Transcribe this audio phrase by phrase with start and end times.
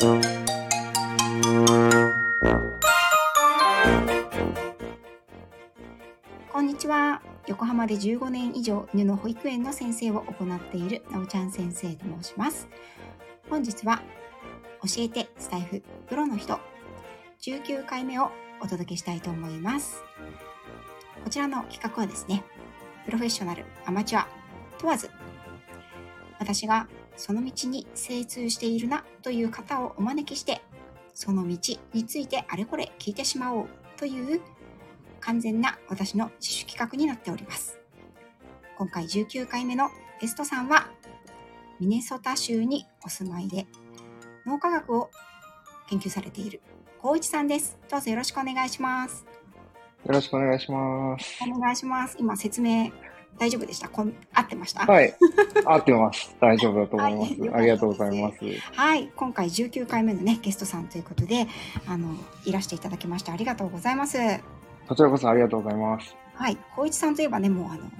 [0.00, 0.04] こ
[6.60, 7.20] んにちは。
[7.48, 12.68] 横浜で15年以上犬の保育園の先生を行っているなおちゃん先生と申します。
[13.50, 14.00] 本日は
[14.82, 16.60] 教えてスタイフプロの人
[17.40, 18.30] 19回目を
[18.60, 20.04] お届けしたいと思います。
[21.24, 22.44] こちらの企画はですね、
[23.04, 24.28] プロフェッショナル、アマチュア
[24.78, 25.10] 問わず、
[26.38, 26.86] 私が
[27.18, 30.62] その道に精通しているなという方をお招きして、
[31.12, 34.40] その道についてあれこれ聞いてしまおうという
[35.20, 37.78] 完全な私の自主企画になっております。
[38.78, 40.88] 今回19回目のゲストさんは、
[41.80, 43.66] ミネソタ州にお住まいで
[44.46, 45.10] 脳科学を
[45.88, 46.60] 研究されている
[47.00, 47.76] 光一さんです。
[47.90, 49.26] どうぞよろしくお願いします。
[50.06, 51.38] よろしくお願いします。
[51.42, 52.16] お願いします。
[52.18, 52.92] 今説明
[53.36, 53.88] 大丈夫でした？
[53.88, 54.86] こん合ってました？
[54.86, 55.14] はい。
[55.64, 56.34] 合ってます。
[56.40, 57.40] 大丈夫だと思います。
[57.40, 58.38] はいありがとうございます。
[58.72, 61.46] はい、今回19回目のね、ゲストさんということで、
[61.86, 62.14] あの、
[62.44, 64.18] いらしていただきましてありがとうございます。
[64.88, 66.16] こちらこそありがとうございます。
[66.34, 67.90] はい、光一さんといえばね、もうあの、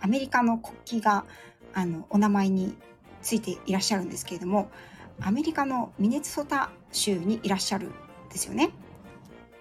[0.00, 1.24] アメリカの国旗が、
[1.72, 2.76] あの、お名前に
[3.22, 4.70] ついていらっしゃるんですけれども、
[5.20, 7.92] アメリカのミネソタ州にいらっしゃるん
[8.30, 8.70] ですよね。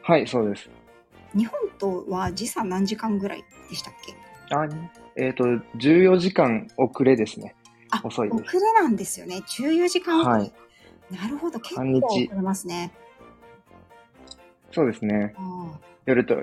[0.01, 0.69] はい、そうです。
[1.35, 4.15] 日本とは時差何時間ぐらいでしたっけ？
[4.55, 4.67] あ
[5.15, 5.43] えっ、と、
[5.77, 7.55] 14時間遅れですね。
[7.91, 9.37] あ、遅いです遅れなんですよね。
[9.37, 10.35] 14時間遅れ。
[10.35, 10.53] はい
[11.11, 12.91] なるほど、結構遅れますね。
[14.71, 15.35] そうですね。
[16.05, 16.35] 夜と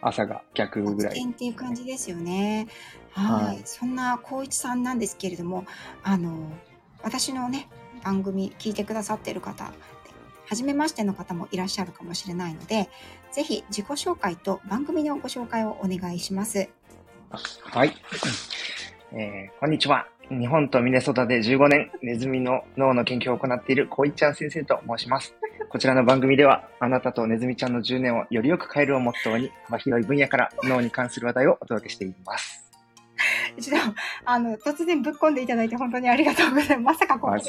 [0.00, 1.20] 朝が逆ぐらい。
[1.20, 2.68] っていう感じですよね。
[3.10, 5.64] はいはいそんな光一さんなんですけれども、
[6.02, 6.50] あの
[7.02, 7.68] 私のね
[8.02, 9.72] 番組聞いてくださっている方、
[10.46, 12.88] 初めましての方もいらっしゃるかもしれないので、
[13.32, 16.68] ぜひ自己紹介と番組のご紹介をお願いします。
[17.36, 17.94] はい。
[19.12, 20.06] えーこんにちは。
[20.30, 25.34] 日本とミネソタで15年、ネズミの脳の研究を行っているこいちゃん先生と申します。
[25.68, 32.70] こちらの番組では、あなたとネズミちゃんの10年をよりよく変えるをモットーに、幅広い分野から脳に関する話題をお届けしています。
[33.60, 36.98] ちょっとあの突然ぶっ込んでいただいて本当にありがとうございます。
[37.00, 37.42] まさかここで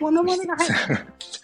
[0.00, 0.74] モノマネが入って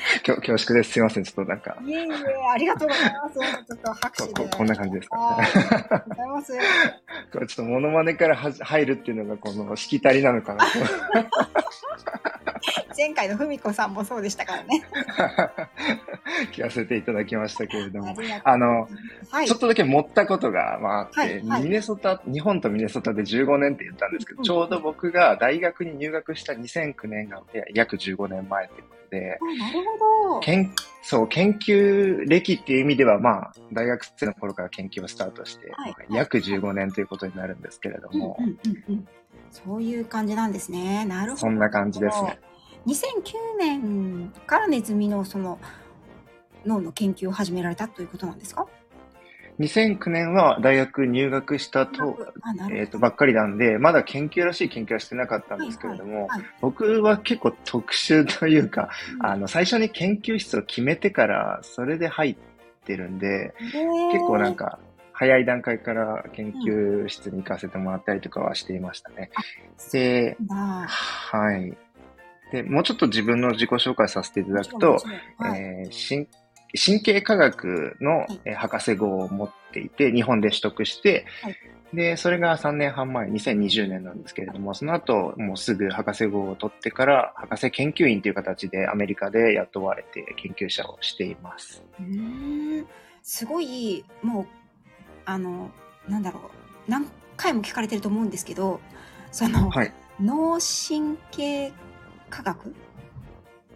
[0.22, 0.92] きょ恐縮です。
[0.92, 1.24] すいません。
[1.24, 2.06] ちょっとなんか、いえいえ、
[2.52, 3.34] ありがとうございます。
[3.34, 4.34] ちょっと拍手で。
[4.34, 6.52] こここんな感じですかはいありがとうございます。
[7.32, 10.70] これちょっとモノマネからはじ入るっていうのがこのしきたりなのかなと。
[12.96, 14.84] 前回のふみこさんもそうでしたからね。
[16.52, 18.14] 聞かせていただきましたけれども。
[18.44, 18.88] あの、
[19.30, 27.42] はいちょっとだけ持ったことが、まあ、あって、はいはいミネソタ、日本とミネソタで15年って言ったんですけど、うんちょうど僕が大学に入学した2009年が
[27.74, 30.40] 約15年前っていうことで、あなるほど。
[30.40, 30.72] 研
[31.02, 38.38] そう、研究歴っていう意味では、まあ、大学生の頃から研究をスタートして、はい約15年ということになるんですけれども、
[39.50, 41.04] そういう感じなんですね。
[41.04, 41.40] なるほど。
[41.40, 42.38] そんな感じですね。
[42.86, 45.58] 2009年からネズミのその
[46.64, 48.66] 脳の研究を始められたということなんですか
[49.58, 52.16] ？2009年は大学入学したと、
[52.70, 59.26] えっ、と、ばっかりなんで、まだ研究らしい研究はしてなかったんですけれども、はいはい僕は結構特殊というか、うん。
[59.26, 62.36] あの、最初に研究室を決めてから、それで入っ
[62.86, 63.54] てるんで、
[64.12, 64.78] 結構なんか、
[65.12, 69.30] 早い段階から研究室に行かせてもらったりとかはしていましたね。
[69.92, 70.56] で、だ。
[70.56, 71.76] はい。
[72.50, 74.98] で、もうちょっと自分の自己紹介させていただくと、
[75.38, 75.60] はい。
[75.60, 76.28] えー神
[76.72, 78.40] 神経科学の、い。
[78.44, 81.56] えー博士号を持っていて、日本で取得して、はい。
[81.92, 91.82] で、それが3年半前、2020年なんですけれども、その後、もうすぐ博士号を取ってから、博士研究員という形でアメリカで雇われて研究者をしています。
[91.98, 92.86] うーん。
[93.22, 94.46] すごいもう
[95.24, 95.70] あの
[96.08, 96.90] なんだろう。
[96.90, 97.06] 何
[97.36, 98.80] 回も聞かれてると思うんですけど
[99.32, 99.92] その、はい。
[100.20, 101.72] 脳神経
[102.30, 102.68] 科学？
[102.68, 102.72] っ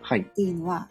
[0.03, 0.25] はい。
[0.25, 0.89] ていうのは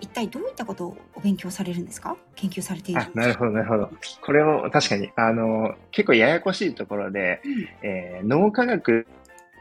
[0.00, 2.16] 一体どういったことをお勉強されるんですか？
[2.36, 3.00] 研究されている。
[3.02, 3.90] あ、なるほど、なるほど。
[4.22, 7.68] これを確かに、あの、結構ややこしいところで、うん。
[7.82, 9.06] えー脳科学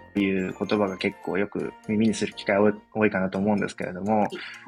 [0.10, 4.28] っていう言葉が結構よく耳にする機会多い多いかなと思うんですけれども、は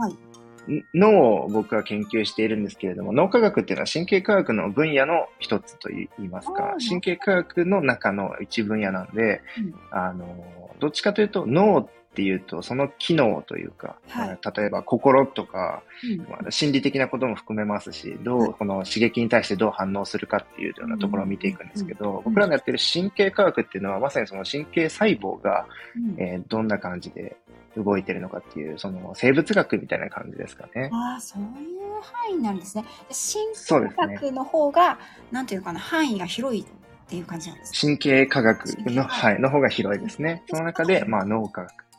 [0.09, 0.74] い。
[0.74, 9.74] ん脳を僕は研究しているんですけれども、脳科学っていうのは神経科学の分野の一つと言いますあかー、神経科学の中の一分野なんで、うん。
[9.92, 14.28] あの、どっちかというと脳っていうとその機能というか、はい。
[14.30, 16.18] まあ例えば心とか、うん。
[16.30, 18.50] まあ心理的なことも含めますし、どはい。
[18.50, 25.66] うこの刺激に対してどう反応するかっていうようなところを見ていくんですけうんど、僕らのやってる神経科学っていうのはまさにその神経細胞が、
[25.96, 26.22] うん。
[26.22, 27.38] えーどんな感じで
[27.78, 30.90] 動いてるのかっていう、その生物学みたいな感じですかね。
[30.92, 32.84] ああそういう範囲なんですね。
[33.10, 35.00] 神経学の方が、
[35.31, 36.66] なんていうのかな範囲が広いっ
[37.07, 40.44] ていう感じなんですか神経科学の、はい、の方が広いですね。
[40.50, 41.91] その中で、まあ脳科学。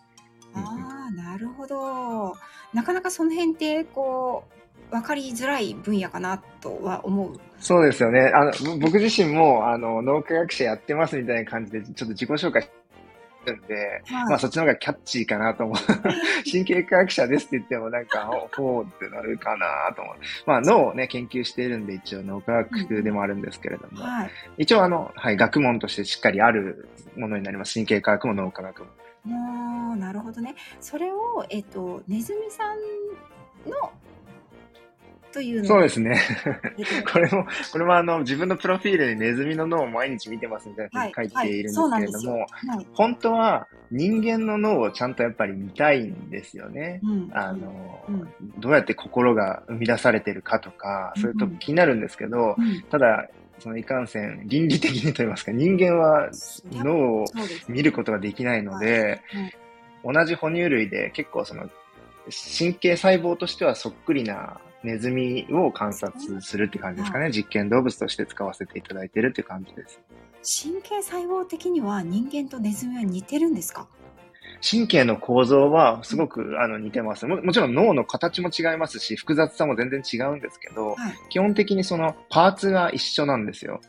[0.55, 2.37] うんうんああ、なるるほど。
[2.73, 4.45] なかなかその辺って、こ
[4.91, 7.41] う、分かりづらい分野かなとは思う。
[7.59, 8.31] そうですよね。
[8.35, 12.69] あの、ぼ僕自身も、あの、脳科学者やってますみたいな感じで、ちょっと自己紹介し
[13.45, 15.77] てるんで、はいまあそっちの方がキャッチーかなと思う。
[16.51, 20.17] 神経科学者ですって言ってもなんか、 おほうってなるかなと思う。
[20.47, 24.31] まあ脳をね、研究しているんで一応脳科学でもあるんですけれども、はい。
[24.59, 27.75] 一応あの、はい、学問としてしっかりあるものになります。
[27.75, 28.87] 神経科学も脳科学も。
[29.25, 30.55] もう、なるほどね。
[30.81, 32.77] それを、えっと、ネズミさん
[33.71, 33.93] の、
[35.33, 36.21] というのそうですね。
[36.79, 42.47] えっとこれも、これもあの、自分のプロフィールにネズミの脳を毎日見てますみたいなふうに書いているんですけれども、は
[42.81, 42.87] い。
[42.93, 47.01] 本当は人間の脳をちゃんとやっぱり見たいんですよね。
[47.03, 47.31] うん。
[47.33, 48.29] あの、うん
[48.59, 53.29] どうやって心が生み出されてるかとか、そういうとこ気になるんですけど、うん、ただ、
[53.63, 56.31] そのいかんせん、倫理的にと言いますか、人間は
[56.73, 57.25] 脳を
[57.69, 59.21] 見ることができないので、
[60.05, 61.71] 同じ哺乳類で結構その、
[62.59, 67.31] 神経細胞としてはそっくりなネズミを観察するって感じですかね。
[67.31, 70.01] 実験動物として使わせていただいてるって感じです。
[70.65, 73.87] 神経細胞的には人間とネズミは似てるんですか？
[74.63, 77.43] 神経の構造はすごくあの似てますも。
[77.43, 81.15] もちろん脳の形も違いますし、複雑さも全然違うんですけど、はい。
[81.31, 83.81] 基本的にそのパーツが一緒なんですよ。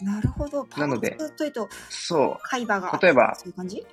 [0.00, 0.64] なるほど。
[0.64, 2.36] パなのでーツというと、そう。
[2.42, 2.98] 海馬が。
[3.02, 3.84] 例えばそういう感じ？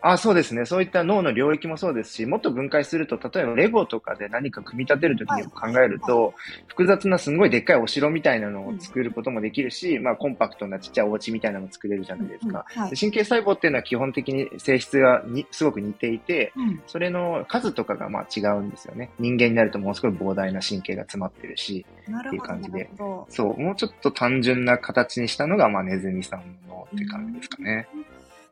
[0.00, 0.64] あ、そうですね。
[0.64, 6.34] そういった脳の領域もそうですし、もっと分解すると、例えばレゴとかで何か組み立てるときにも考えると、
[6.66, 12.66] 複雑なすんごいでっかいお城みたいなのを作ることもできるし、まあコンパクトなちっちゃいお家みたいなのも作れるじゃないですか。
[12.76, 16.82] うんはいで神経細胞っていうのは基本的に性質がにすごく似ていて、うん。
[16.86, 19.10] それの数とかがまあ違うんですよね。
[19.18, 22.42] 人間になるともうすごい膨大な神経が詰まってるし、っていう。
[22.48, 22.88] 感じで
[23.28, 27.88] そう、もうちょっと単純な形にしたのが、まあネズミさんのって感じですかね。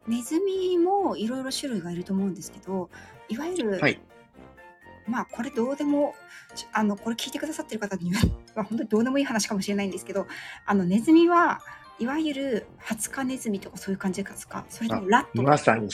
[0.06, 0.12] ど。
[0.12, 2.90] ネズミもいろいろ種類がいると思うんですけど、
[3.28, 4.00] いわゆる、はい。
[5.06, 6.14] まあこれどうでも、
[6.72, 8.20] あの、これ聞いてくださってる方には、
[8.56, 10.26] まあ本当にどうでもいい話かもしれないんですけど、
[10.64, 11.60] あの、ネズミは
[11.98, 14.64] いわゆるハツカネズミとかそういう感じですか？
[14.68, 15.88] それともラットまさに、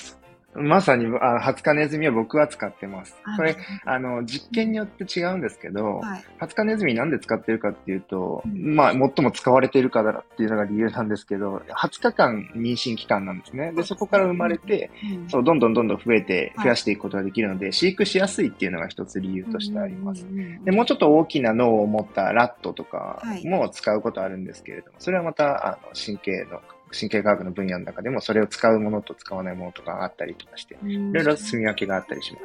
[0.55, 3.37] まさに、あハツカネズミは僕は使ってますあ。
[3.37, 3.57] これ、
[3.87, 6.25] あの、実験によって違うんですけど、はい。
[6.39, 13.73] ハツカネズミなんで使ってるかっていうと、うんまあ、最も使われているからっていうのが理由なんですけど、20日間妊娠期間なんですね。
[13.73, 20.25] で、そこから生まれて、うんそう、どんどんどんどん増えて、はい増やしていくことができるので、飼育しやすいっていうのが一つ理由としてあります。
[20.65, 26.61] で、もうちょっと大きな脳を持ったラットとかはいも使うことあるんですけれども、それはまた、あの、神経の、
[26.93, 32.39] 神経科学の分野の中でも、それを使うものと使わないものとかがあったりとかして、いいろいろ住み分けがあったりしま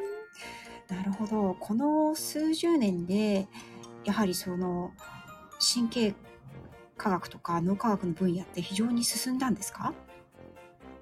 [0.88, 0.94] す。
[0.96, 1.56] なるほど。
[1.60, 3.48] この数十年で、
[4.06, 4.92] やはりその
[5.76, 6.14] 神経
[6.96, 9.94] 科学とか脳科学の分野って非常に進んだんですか？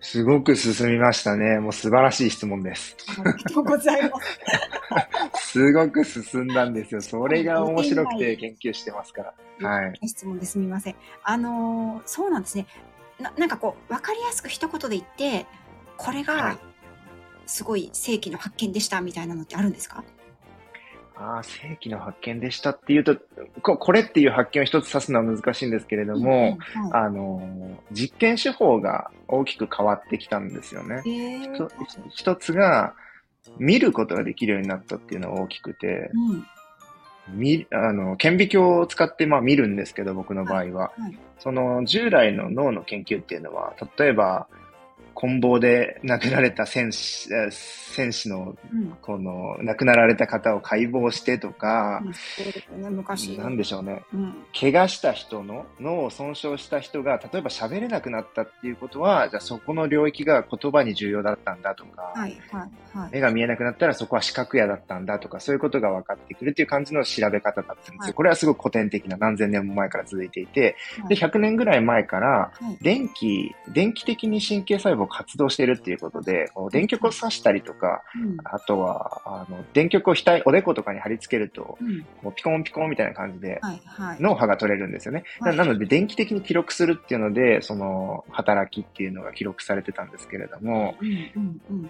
[0.01, 1.59] すごく進みましたね。
[1.59, 2.95] もう素晴らしい質問です。
[3.19, 4.39] ありがとうございます。
[5.53, 7.01] すごく進んだんですよ。
[7.01, 9.67] それが面白くて研究してますから。
[9.69, 10.07] はい。
[10.07, 10.95] 質問ですみません。
[11.23, 12.67] あのーそうなんですね。
[13.19, 15.45] ななんかこう、わかりやすく一言で言って、
[15.97, 16.25] これはい。
[16.25, 16.57] が
[17.45, 20.03] すごい世紀の発見でしたみたいなのってあるんですか？
[21.15, 23.17] ああ、世紀の発見でしたっていうと、
[23.61, 26.57] ここれっていう発見を一つ指すのは難しいんですけれども、はい。
[26.91, 31.03] あの、実験手法が大きく変わってきたんですよね。
[32.09, 32.95] 一つが、
[33.59, 36.45] 見ることができるようになったっていうのが大きくて、うん
[37.29, 40.91] 見、あの、顕微鏡を使って、まあ見るんですけど、僕の場合は。
[40.97, 44.47] はいその、従来の脳の研究っていうのは、例えば、
[45.15, 48.55] 棍棒で亡くなられた戦士、戦士の、
[49.01, 52.81] この、亡くなられた方を解剖してとか、うん。
[53.37, 54.03] なんでしょうね。
[54.13, 63.09] うん怪我した人の脳を損傷した人が、例えば喋れなくなったっていうことは、じゃあそこの領域が言葉に重要だったんだとか、はいはいはい。
[63.11, 67.95] 目が見えなくなったらそこは視覚野だったんだとか、そういうことが分かってくるっていう感じの調べ方だったんですよ。
[67.99, 78.37] はいこれはすごく古典的な何千年も前から続いていて、はい100年ぐらい前から、電気、電気的に神経細胞を活動しているっていうことで、電極を刺したりとか、うん。
[78.43, 81.83] あとは、あの、電極を額、おでことかに貼り付けると、う
[82.29, 82.33] ん。
[82.33, 84.17] ピコンピコンみたいな感じで、はいはい。
[84.19, 85.23] 脳波が取れるんですよね。
[85.41, 85.57] なはい。
[85.57, 91.89] なので、電気的に記録するっていうので、その、働きっていうのが記録されてたんですけれども、うんうんうん。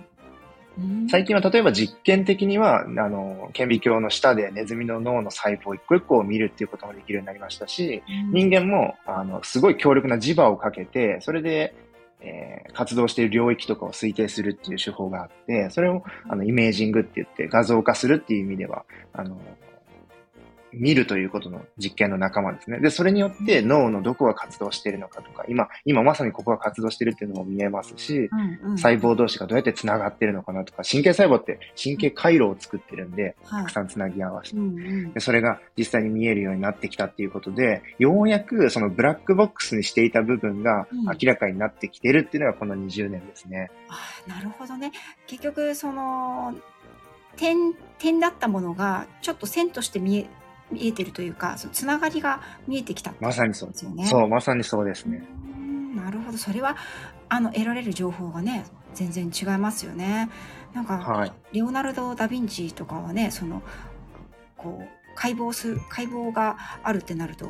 [0.78, 1.10] うん。
[1.10, 11.74] 最近は例えば実験的には、あの、顕微鏡の下でネズミの脳の細胞一個一個を見るっていうこともできるようになりましたし、人間も、あの、すごい強力な磁場をかけて、それで、
[12.26, 19.38] え活動している領域とかを推定するっていう手法があって、それを、あの、イメージングって言って画像化するっていう意味では、あの、
[20.78, 22.80] 見るということの実験の仲間ですね。
[22.80, 34.60] で、それによって脳のどこが活動しているのかとか、今、今まさにここが活動しているっていうのも見えますし、うんうん細胞同士がどうやって繋がってるのかなとか、神経細胞って神経回路を作ってるんで、はいたくさん繋ぎ合わせてう。
[34.60, 43.72] んうんでそれが実際に見えるようになってきたっていうことで、ようやくそのブラックボックスにしていた部分がうん明らかになってきてるっていうのがこの20年ですね。
[43.90, 44.92] あーなるほどね
[45.28, 46.56] 結局その
[47.38, 50.28] 点点だったものがちょっと線として見え
[50.72, 54.06] 見えてるというかそのつながりが見えてきたまさにそうですよね。
[54.08, 55.24] そう、まさにそうですうね。
[55.60, 56.76] んなるほどそれは
[57.30, 60.30] あの得られる情報がね全然違いますよね。
[60.74, 61.32] なんか、はい。
[61.54, 63.62] レオナルド・ダ・ヴィンチとかはねその
[64.58, 67.46] こう解剖する解剖があるってなると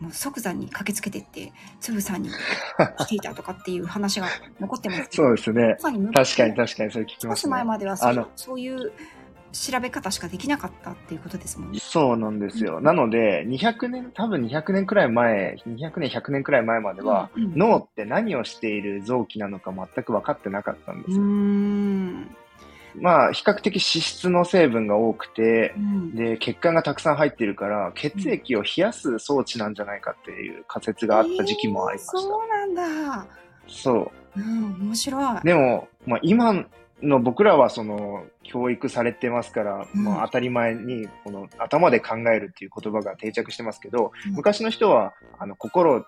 [0.00, 2.28] もう即座に駆けつけてってつぶさに
[3.00, 4.26] していたとかっていう話が
[4.60, 7.50] 残ってますそうですね確かに確かにそれ聞き少しますね。
[7.52, 8.92] 前まではそのそういう
[9.52, 11.78] 調べ方しかできなかったっていうことですもんね。
[11.80, 12.80] そうなんですよ。
[12.80, 21.22] なので、200年、多分200年くらい前、200年、100年くらい前までは、うんうん脳って何をしている臓器なのか全く分かってなかったんですよ。
[21.22, 22.36] ん
[23.00, 32.18] まあ、比較的脂質の成分が多くてう、んで、血管がたくさん入っているから、血液を冷やす装置なんじゃないかっていう仮説があった時期もありました。
[32.18, 33.26] えーそうなんだ。
[33.68, 34.10] そう。
[34.36, 35.40] うん、面白い。
[35.42, 36.64] でも、まあ、今
[37.02, 46.04] の僕らはその教育されてますから、うんまあ、当たり前にこの頭で考えるっていう言葉が定着してますけど、うん昔の人はあの心っ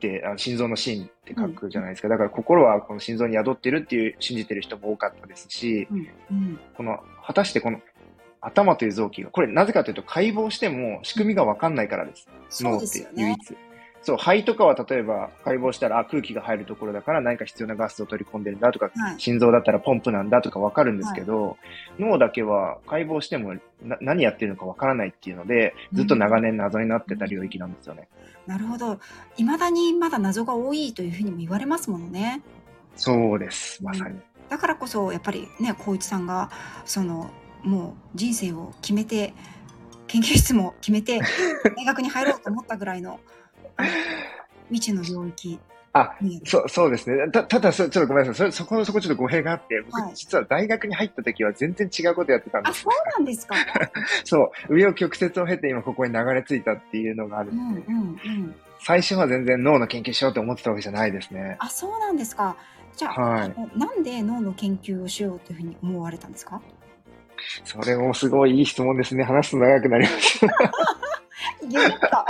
[0.00, 2.08] てあの心臓の心って書くじゃないですか。
[2.08, 7.80] だから心はこの心臓に宿ってるっていう信じてる人も多かったですし、うんうんこの果たしてこの
[8.40, 12.28] 頭という臓器が、これなぜかというと解剖しても仕組みがわかんないからです。
[12.64, 13.06] 脳って。
[13.16, 13.56] 唯一。
[14.02, 21.56] そう、肺とかは例えば解剖したら、あ、空気が入るところだから何か必要なガスを取り込んでるんだとか、はい心臓だったらポンプなんだとかわかるんですけど、
[21.98, 28.08] 脳だけは解剖してもな何やってるのかわからないっていうので、ずっと長年謎になってた領域なんですよね。
[28.46, 28.98] なるほど。
[29.36, 32.42] いまだにまだ謎が多いというふうにも言われますものね。
[32.96, 34.18] そうです、まさに。
[34.48, 36.50] だからこそやっぱりね光一さんが
[36.84, 37.30] その
[37.62, 39.32] もう人生を決めて
[40.08, 41.20] 研究室も決めて
[41.76, 43.20] 大学に入ろうと思ったぐらいの
[44.70, 45.58] 未知の領域
[45.94, 47.30] あにそう、そうですね。
[47.30, 48.52] た、ただそ、ちょっとごめんなさい。
[48.52, 53.54] そ、そこ、そこちょっと語弊があって、僕、はい実は大学に入った時は全然違うことやってたんですあそうなんですか。
[54.24, 58.54] そう、上を曲折を経て今ここに流れ着いたっていうのがあるうんんで、うんうん。
[58.80, 61.56] 最初は全然脳の研究しようと思ってたわけじゃないですね。
[61.58, 62.56] あそうなんですか。
[62.96, 66.62] じゃあ,、はいなんで脳の研究をしようというふうに思われたんですか？
[67.64, 69.24] それもすごいいい質問ですね。
[69.24, 70.40] 話すと長くなります。
[71.68, 72.26] 言った。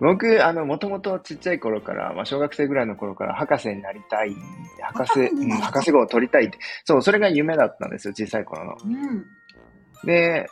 [0.00, 4.34] 僕、あの、もともとちっちゃい頃から、まあ、小学生ぐらいの頃から博士になりたい、
[4.80, 8.76] 博士、うん、博士号を取りたいって、そう、それが夢だったんですよ、小さい頃の。
[8.84, 9.26] うん
[10.04, 10.46] で、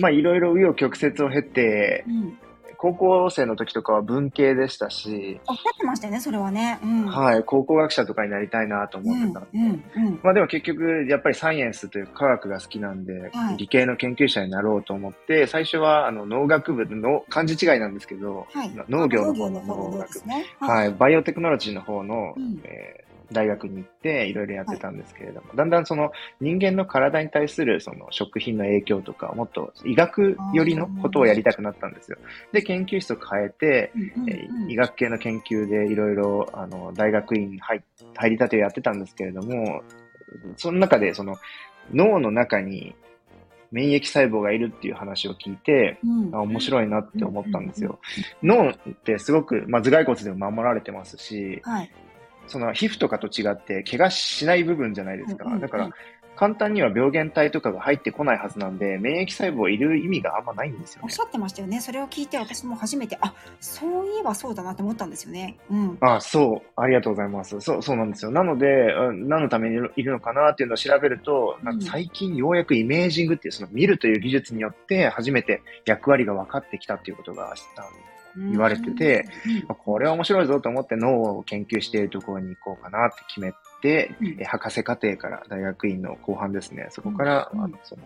[0.00, 2.38] まあ、いろいろ紆余曲折を経てう、ん。
[2.84, 6.78] 高校生の時とかは文系でしたし、おっしゃってましたよねそれはね。
[6.82, 7.06] うん。
[7.06, 9.48] はい、考古学者とかになりたいなと思ってたんで。
[9.54, 10.20] うん。
[10.22, 18.70] まあでも結局、やっぱりサイエンスという科学が好きなんで、はい理系の研究者になろうと思って、最初はあの農学部の漢字違いなんですけど、はい。
[18.88, 20.44] 農業の方の農学部、すね。
[20.60, 23.03] はい、バイオテクノロジーの方の、うんえー
[23.34, 32.16] 大学に行っていろいろやってたんですけれども、だんだんその人間の体に対するその食品の影響とか、もっと医学寄りのことをやりたくなったんですよ。
[32.52, 37.82] で、研究室を変えて、うんうんえうんー医学系の研究でいろいろあの大学院に入
[38.14, 39.82] 入りたてをやってたんですけれども、
[40.56, 41.36] その中でその
[41.92, 42.94] 脳の中に
[43.74, 47.98] 免疫細胞がいるっていう話を聞いて、うんあ面白いなって思ったんですよ。
[48.42, 48.74] 脳っ
[49.04, 51.90] てすごく、まあ、頭蓋骨でも守られてますし、はい。
[52.46, 55.44] その皮膚とかと違って怪我しない部分じゃないですか。
[55.58, 55.90] だから
[56.36, 61.20] 簡単には病原体とかが入ってこないはずなんで、免疫細胞いる意味があんまないんですよねおっし。
[61.20, 61.80] ゃってましたよね。
[61.80, 65.56] それを聞いて私も初めて、あそういえばそうだなって思ったんですよね。
[65.70, 65.98] うん。
[66.00, 66.80] あそう。
[66.80, 67.60] ありがとうございます。
[67.60, 68.30] そう、そうなんですよ。
[68.30, 77.54] なので、うん何のためにいるのかなっていうのを調べると、なんか最近ようやくイメージングっていう、その見るという技術によって初めて役割が分かってきたっていうことが、
[78.36, 79.26] 言われてて、
[79.68, 88.02] まあこれは面白いぞと思って脳を研究しているところに行こうかなって決めて、うんえ博士課程から大学院の後半ですね、そこから、うんあのその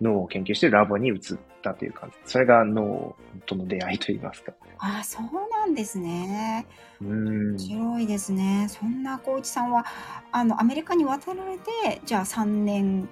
[0.00, 1.18] 脳を研究しているラボに移っ
[1.62, 2.16] たという感じ。
[2.24, 4.52] それが脳との出会いといいますか。
[4.78, 6.66] あそうなんですね。
[7.02, 7.58] うーん面。
[7.58, 8.66] 白いですね。
[8.70, 9.84] そんな光一さんは
[10.32, 13.10] あのアメリカに渡られて、じゃあ3年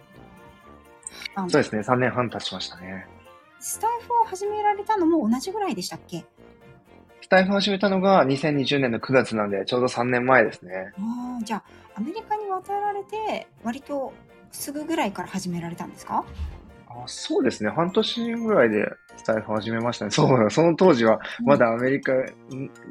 [1.35, 3.07] 半そうですね、3年半経ちましたね。
[3.61, 6.25] スタイフを始められたのも同じぐらいでしたっけ？
[7.28, 10.94] スタイフを始めたのが2020年の9月なんで、ちょうど3年前ですね。
[10.97, 11.62] ああ、じゃあ
[11.97, 14.14] アメリカに渡られて割と
[14.50, 16.25] すぐぐらいから始められたんですか？
[16.87, 17.68] ああそうですね。
[17.68, 20.11] 半年ぐらいでスタイフ始めましたね。
[20.11, 22.14] そうだ、その当時はまだアメリカ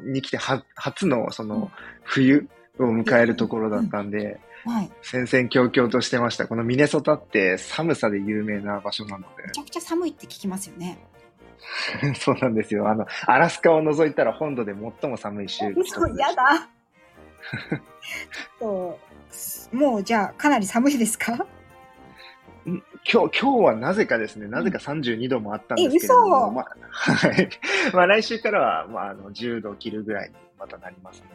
[0.04, 1.72] に来ては初のその
[2.04, 4.90] 冬を迎えるところだったんで、はい。
[5.02, 6.46] 戦々恐々としてました。
[6.46, 10.96] このミネソタって寒さで有名な場所なのめちゃくちゃ寒いって聞きますよね。
[12.02, 12.14] で。
[12.18, 12.88] そうなんですよ。
[12.88, 15.64] あの、アラスカを除いたら本土で最も寒い州。
[15.86, 16.68] そう、やだ。
[18.58, 18.98] と、
[19.72, 21.46] もうじゃあかなり寒いですか？
[23.10, 27.48] 今日、今日はなぜかですね、なぜか32度もあったんですけれども、まあ、はい。
[27.94, 31.26] まあ来週からは、まあ、あの、10度を切るぐらいにまたなりますね。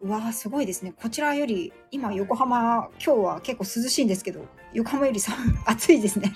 [0.00, 0.92] うわーすごいですね。
[0.92, 6.32] こちらより、今横浜、今日は結構涼しいんですけど、横浜より寒い暑いですね。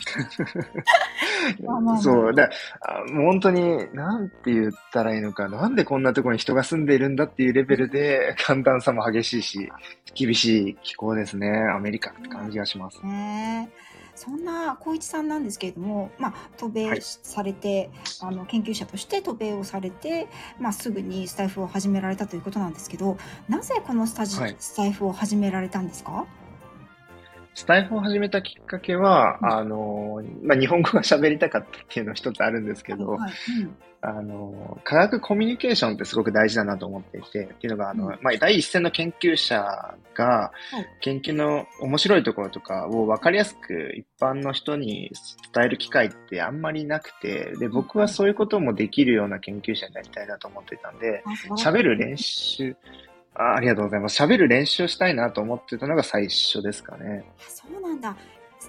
[1.65, 2.51] まあまあまあそう、だ
[2.81, 9.71] あもう本当に、なんて言ったらいいのか、なんでこんなところに人が住んでいるんだっていうレベルで、寒暖差も激しいし、
[10.15, 11.49] 厳しい気候ですね。
[11.49, 13.01] アメリカって感じがします。
[13.07, 17.91] ねえそんな光一さんなんですけれども、まあ、渡米はいされて、
[18.21, 20.29] あの研究者として渡米をされて、
[20.61, 23.17] まあ、すぐにスタイフを始められたということなんですけど
[23.49, 24.57] なぜこのスタジ、はい。
[24.59, 26.27] スタイフを始められたんですか？
[27.55, 29.53] スタイフを始めたきっかけは、うん。
[29.53, 33.33] あの、まあ、日本語が喋りたかったっていうの一つあるんですけど、はい
[33.63, 33.77] うん。
[34.05, 38.19] あの、科学コミュニケーションってすごく大事だなと思っていて、っていうのが、あの、うん。
[38.21, 40.51] まあ、第一線の研究者が、
[41.01, 45.13] 研究の面白いところとかを分かりやすく一般の人に
[45.55, 52.75] 伝える機会ってあんまりなくて、で、僕はそういうこともできるような研究者になりたいなと思ってたんで、喋る練習、
[53.35, 54.23] あありがとうございます。
[54.23, 57.25] 喋る練習をしたいなと思ってたのが最初ですかね。
[57.39, 58.17] あそうなんだ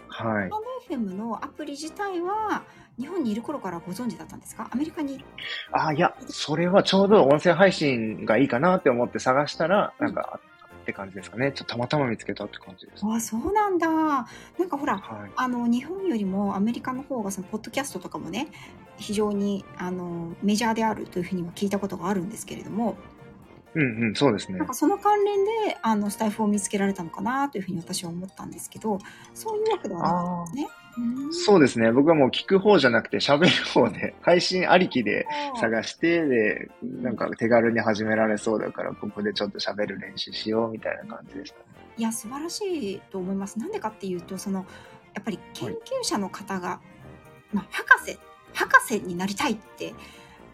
[0.07, 0.49] はい。
[0.49, 2.63] スタンド FM のアプリ自体は
[2.99, 4.69] 日本にいる頃からご存知だったんですか？
[4.71, 5.23] アメリカに？
[5.71, 11.51] あ、いや、それはちょうど音声配信がいいかなって思って探したら、なんかあったって感じですかね。
[11.53, 13.05] ちょっとたまたま見つけたって感じです。
[13.05, 15.31] あそうなんだなんかほらはい。
[15.35, 18.47] あの日本よりもアメリカの方がそのポッドキャストとかもね
[18.97, 22.97] 非常にあのメジャーであるというふうには聞いたことがあるんですけれども
[23.75, 24.67] うんうん、そうですねなん。
[24.67, 28.99] かその関連であのスタイフを見つけられたのかなというふうに私は思ったんですけど
[29.33, 30.69] そういうわけではなかったんですね。
[30.97, 31.91] うんそうですね。
[31.91, 35.25] 僕はもう聞く方じゃなくて喋る方で、配 信ありきで
[35.59, 41.63] 探して、で、なんか手軽に始められそうだから、ここでちょっと喋る練習しようみたいな感じでしたね。
[41.97, 43.57] いや素晴らしいと思います。
[43.57, 44.67] なんでかっていうとその
[45.15, 46.79] やっぱり研究者の方が、
[47.51, 48.19] まあ、博士
[48.53, 49.93] 博士になりたいって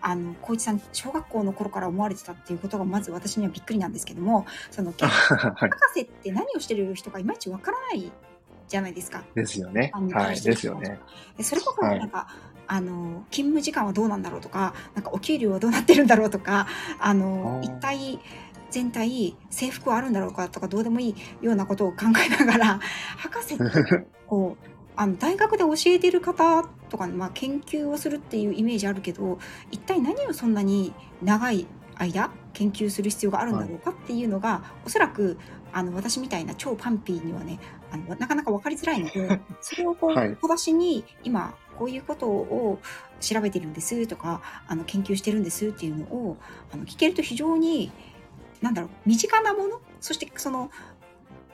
[0.02, 5.70] あの光一さん小学校の頃から思われてたっていうことがまず私にはびっくりなんですけどもその 研はい。
[5.70, 8.12] 博士って何をしてる人かいまいちわからない
[8.68, 9.24] じゃないですか。
[9.34, 9.92] ですよね。
[10.14, 10.40] はい。
[10.40, 11.00] ですよね。。
[11.38, 12.28] でそれこそはいなんか、
[12.68, 16.68] あの勤務時間はどうなんだろうとか、なんかお給料はどうなってるんだろうとか、
[17.00, 18.20] あの一体
[18.70, 22.80] 全体制服はあるんだろうかとかどうでもいいようなことを考えながら
[23.18, 23.64] 博士って
[24.28, 24.69] こう
[25.00, 29.40] あの大学で教えてる方とか、まあ、研究をするっていうイメージあるけど
[29.72, 35.38] 一体何をそんなに長い間研究する必要があるんだろうかっていうのが、おそらく
[35.72, 37.60] あの私みたいな超パンピーにはね
[37.92, 40.36] あのなかなか分かりづらいので それをこうはい。
[40.36, 42.80] 小出しに今こういうことを
[43.22, 46.38] 調べてるんですとかあの研究してるんですっていうのを
[46.74, 47.90] あの聞けると非常に
[48.62, 50.72] なんだろう身近なものそしてその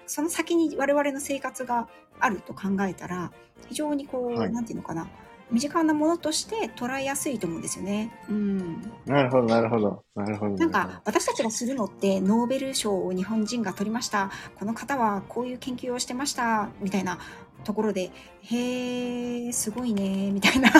[0.06, 1.88] その先に我々の生活が
[2.20, 3.32] あると考えたら
[3.68, 4.52] 非常にこう、はい。
[4.52, 5.08] なんていうのかな。
[5.52, 8.12] 身近なものとして捉えやすいと思うんですよね。
[8.30, 10.04] うん、なるほど、なるほど。
[10.15, 10.56] なるほど。
[10.56, 14.32] なんか私たちがするのってノーベル賞を日本人が取りました。
[14.56, 16.70] この方はこういう研究をしてました。
[16.82, 17.20] みたいな
[17.63, 20.72] ところでへえすごいねみたいな。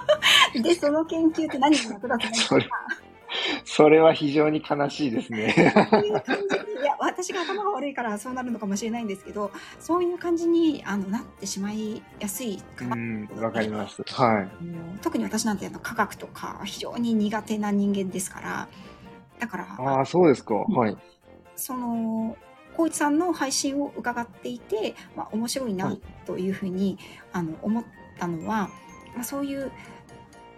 [0.62, 2.66] でその研究って何に役立つそれ、
[3.64, 5.54] それは非常に悲しいですね。
[5.90, 14.02] そういう感じにいや 私が頭が悪いからそうなるのかもしれないんですけどそういう感じにあのなってしまいやすいかな、うん、わかります。
[14.02, 14.48] はい。
[15.02, 18.68] 特に私なんてあの科学とか非常に苦手な人間ですから
[19.38, 20.54] だからああ、そうですか。
[20.54, 20.96] はい。
[21.56, 22.36] その
[22.72, 26.98] 光一さんの配信を伺っていて、まあ、面白いはないというふうに、
[27.32, 27.84] あの思っ
[28.18, 28.68] たのは、
[29.14, 29.72] まあ、そういう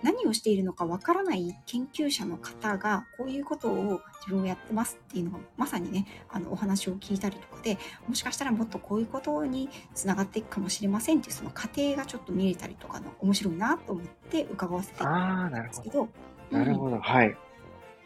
[0.02, 15.62] 何をしているのかわからない研究者の方がこういうことを自分をやってますっていうのがまさにねあのお話を聞いたりとかでもしかしたらもっとこういうことにつながっていくかもしれませんっていうその過程がちょっと見れたりとかの面白いなと思って伺わせていただいたああ、なるほど。
[15.62, 16.08] んですけど、うん
[16.50, 16.98] なるほど。
[16.98, 17.36] はい。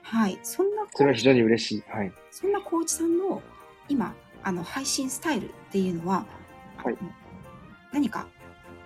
[0.02, 1.84] はい、そんなそれは非常に嬉しい。
[1.88, 2.12] はい。
[2.32, 3.40] そんな光一さんの
[3.88, 6.26] 今あの配信スタイルっていうのは、
[6.76, 6.96] はい
[7.92, 8.26] 何か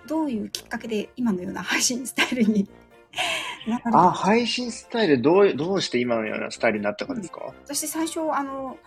[0.05, 2.69] どういうきっかけで今のような配信スタイルに
[3.93, 8.77] あ、配信スタイル、どう、どうして今のようなスタイルになったかですか、私最初あの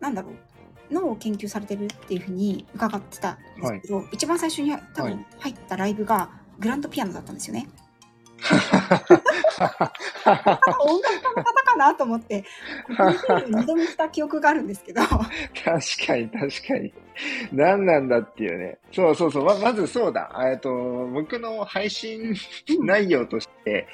[0.00, 5.14] なんだろう脳を研究されてるっていうふうに伺ってたんですけど、一番最初に多はい。
[5.14, 7.68] 分入ったライブがグランドピアノだったんですよね。
[10.80, 12.44] 音楽家の方かなと思って、
[13.48, 15.02] 二度見した記憶があるんですけど。
[15.06, 15.22] 確
[16.06, 16.92] かに、確かに。
[17.52, 18.78] 何なんだっていうね。
[18.92, 19.44] そうそうそう。
[19.44, 20.30] ままずそうだ。
[20.50, 20.70] えっと、
[21.08, 22.34] 僕の配信
[22.80, 23.86] 内容として、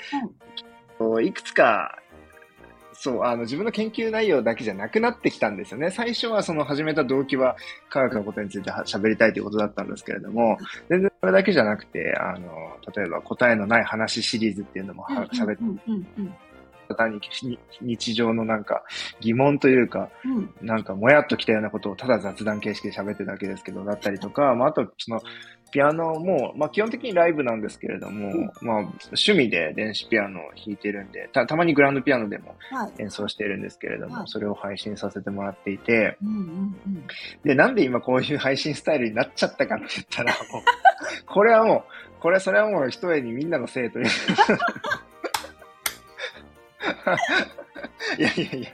[1.22, 1.98] いくつか、
[3.00, 5.92] そう、あの、自分の研究内容だけじゃなくなってきたんですよね。
[5.92, 7.56] 最初はその始めた動機は
[7.90, 10.58] 科学のことについては喋りたいということだったんですけれども、
[10.88, 16.47] 全然それだけじゃなくて、あの、例えば答えのない話シリーズっていうのもは喋って、うんうんうん単
[17.08, 18.84] にに日常のなんか
[19.20, 25.20] 疑問というか、うんなんかもやっときたようなことをただ雑談形式で喋ってるだけですけど、だったりとか、まあ、あと、その、
[25.70, 33.02] ピアノも、まあ、基本的にライブなんですけれども、うんまあ、趣味で電子ピアノを弾いてるんで、た、たまにグランドピアノでもはい。
[33.02, 37.06] 演奏してるんですけれども、はいそれを配信させてもらっていて、うんうんうん。
[37.44, 40.62] で、なんで今こういう配信スタイルになっちゃったかって言ったら、もう、
[41.26, 41.84] これはも
[42.18, 44.06] う、これ、それはもう一重にみんなのせいという。
[48.18, 48.70] いやいやいや、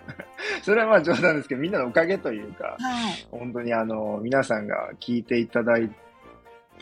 [0.62, 3.27] それはまあ冗談ですけど、みんなのおかげというか、はい。
[3.31, 5.90] 本当にあの、皆さんが聞いていただい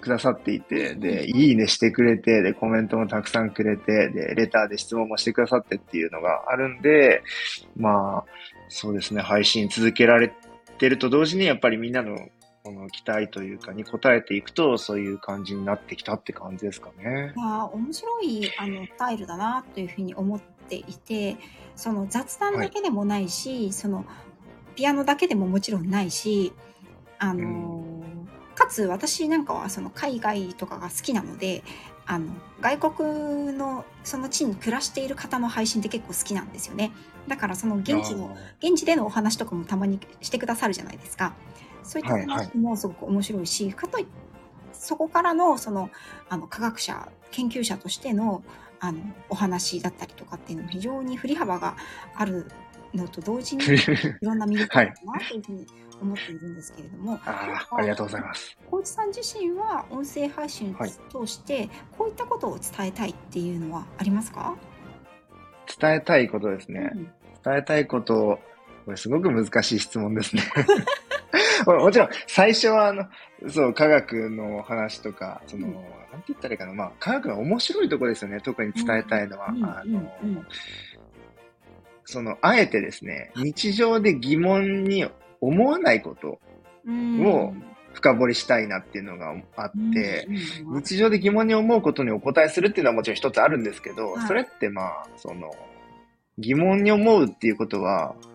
[0.01, 7.23] くださっていて、で、いいねしてくれて、で、コメントもたくさんくれて、で、レターで質問もしてくださってっていうのがあるんで、
[7.77, 8.25] まあ、
[8.69, 10.33] そうですね、配信続けられ
[10.79, 12.17] てると同時に、やっぱりみんなの
[12.65, 17.41] この期待というかに応えていくと、そういう感じになってきたって感じですかねい。
[17.41, 20.41] やー面白いあのスタイルだなというふうに思っ
[20.73, 21.37] ていて
[21.77, 24.05] その雑談だけでもないし、その
[24.75, 26.53] ピアノだけでももちろんないし
[27.19, 27.93] あのー
[28.55, 31.65] かつ私なんかはその海外とかが好きなので
[32.05, 36.93] あの外国のその地に暮らしている方の配信って結構好きなんですよね。
[37.29, 41.35] だからその現地の現地でのお話とかもたまにしてくださるじゃないですか。
[41.83, 42.47] そういったはいはい。
[42.47, 44.07] 話もすごく面白いし、かとい
[44.73, 45.91] そこからのその
[46.29, 48.43] あの科学者研究者としての
[48.85, 51.77] あのお話だったりとかっていうのも非常に振り幅が
[52.17, 52.51] ある
[52.93, 53.69] のと同時に い
[54.21, 55.67] ろんな魅力があるなというふうに
[56.03, 58.59] 思っているんですけれども、ああ、ありがとうございます。
[58.69, 64.57] 小内さん自身は音声配信はいを通してこういったことを伝えたいっていうのはありますか、
[65.81, 66.91] 伝えたいことですね。
[66.93, 67.13] うん
[67.45, 68.39] 伝えたいこと、
[68.85, 70.43] これすごく難しい質問ですね。
[71.67, 73.05] ももちろん、最初は、あの、
[73.49, 75.75] そう、科学の話とか、その、うん。
[75.75, 75.89] なんて
[76.29, 79.49] 言ったらいいかな、まあ、科学の面白いところですよね、特に伝えたいのは。
[79.49, 79.65] うん。
[79.65, 80.31] あの、うん。
[80.31, 80.47] うん。
[82.05, 85.07] その、あえてですね、日常で疑問に
[85.41, 86.39] 思わないこと、
[86.87, 87.19] うん。
[87.19, 87.55] も
[87.95, 90.27] 深掘りしたいなっていうのがあって、
[90.65, 93.17] 日常で疑問に思うことにお答えするっていうのはもちろん。
[93.17, 93.65] 一つあるん。
[93.65, 95.55] ですけど、はいそれってまあ、その、
[96.39, 98.32] 疑問に思うっていうことは、うん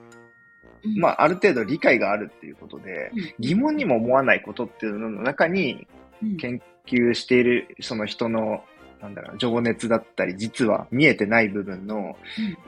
[0.96, 5.88] まあ、ある程度理解があるっていうことで、疑問にも思わないことっていうのの中に、
[6.22, 6.38] うん。
[6.38, 8.64] 研究しているその人の、
[9.02, 12.18] なんだろう、情熱だったり、実は見えてない部分の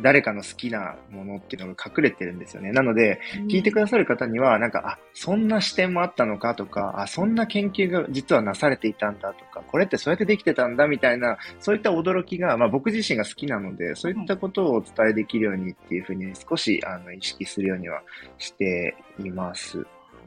[0.01, 2.71] 誰かの好きなものっていうのが隠れてるんですよね。
[2.71, 18.01] なので、聞いてくださる方には、なんか、あ、そんな視点もあったのかとか、あ、そんな研究が実はなされていたんだとか、これってそうやってできてたんだみたいな、そういった驚きが、まあ僕自身が好きなので、そういったことをお伝えできるようにっていうふうに少し、あの、意識するようには
[18.37, 19.77] しています。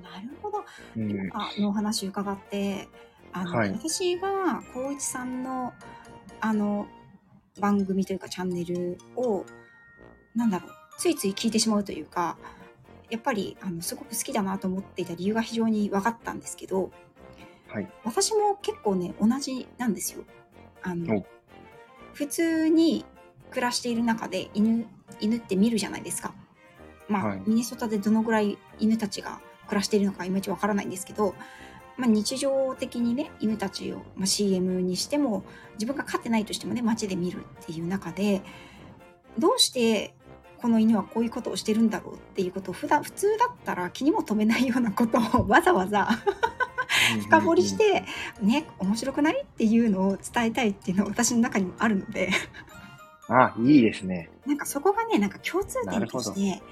[0.02, 0.64] なるほど。
[0.96, 1.10] うん。
[1.10, 2.88] 今のお話伺って、
[3.32, 5.72] あの、はい私が光一さんの
[6.40, 6.86] あの
[7.60, 9.44] 番組というかチャンネルを
[10.34, 12.36] なんだろうついつい聞いてしまうというか
[13.10, 16.90] やっぱりあのすごく好きだなと思っていた理由が非常に分かったんですけど
[17.72, 17.88] はい。
[18.04, 20.24] 私も結構ね同じなんですよ。
[20.82, 21.26] あのお
[22.12, 23.04] 普通に
[23.50, 24.86] 暮らしている中で犬
[25.20, 26.34] 犬って見るじゃないですか。
[27.08, 31.34] まあ、はいミネソタでどのぐらい犬たちが暮らしているのかいまいちわからないんですけど、
[31.96, 38.42] まあ、日常的にね犬たちを、まあ、CM にしても自分が飼ってないとしてもね街で見るっていう中で
[39.38, 40.14] どうして
[40.58, 46.08] この犬はこういうことをしてるんだろうっていうことを普段普通だったら気にも留めないようなことを わざわざ
[47.22, 48.04] 深掘りして、
[48.40, 52.30] ね、面白くないっていうのを伝えたいっていうのは私の中にもあるので、
[53.28, 54.30] あ、いいですね。
[54.46, 56.62] なんかそこがね、なんか共通点として、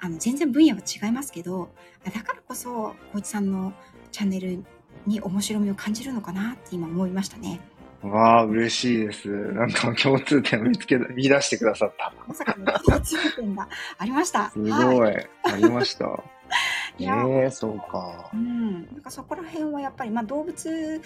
[0.00, 1.70] あの、全然分野は違いますけど、
[2.04, 3.72] だからこそ、小一さんの
[4.10, 4.64] チャンネル
[5.06, 7.60] に面白みを感じるのかなって今思いましたね。
[8.02, 9.28] わあ、嬉しいです。
[9.28, 12.12] なんか共通点を見つけ、見出してくださった。
[12.26, 14.50] まさかの共通点がありました。
[14.50, 14.70] すごい。
[14.70, 16.22] はいありました。
[16.98, 18.36] ええそうかう。
[18.36, 21.02] ん、なんかそこら辺はやっぱり、まあ、動物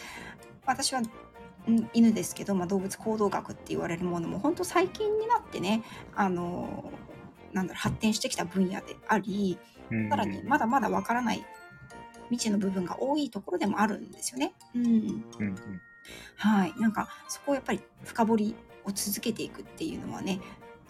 [0.66, 1.02] 私は
[1.66, 5.82] うん犬ですけど、まあ、動物行動学って言われるものも本当最近になってね
[6.14, 6.90] あの
[7.52, 9.58] なんだろう発展してきた分野であり
[9.90, 11.44] うんさらにまだまだわからない
[12.31, 14.55] 未知の部分が多いところでもあるんですよね。
[14.75, 15.81] うん、うんうん
[16.37, 16.75] はい。
[16.79, 20.40] なんか、そこをやっぱり深掘りを続けていくっていうのはね、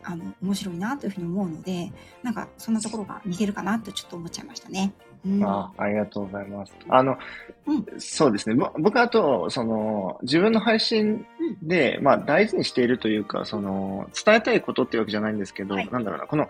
[0.02, 4.92] あの、面白いなというふうに思うので、なんか、そんなところが似てるかなとちょっと思っちゃいましたね。
[5.26, 5.44] うん。
[5.44, 6.72] あありがとうございます。
[6.88, 7.18] あの、
[7.66, 8.54] うんそうですね。
[8.54, 11.26] ぼ僕あと、その、自分の配信
[11.62, 16.48] で、まあ大事にしているというか、その、伝えたいことっていうわけじゃないんですけど、はいなんだろうな、この、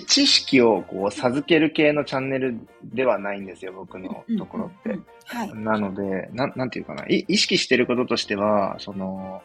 [0.00, 4.90] 知知識をこう授ける系のチャンネルではないんですよ、僕のところって。
[4.90, 5.54] うんうんうんはい。
[5.54, 9.40] なので、なん、なんていうかな、い意識してることとしては、その、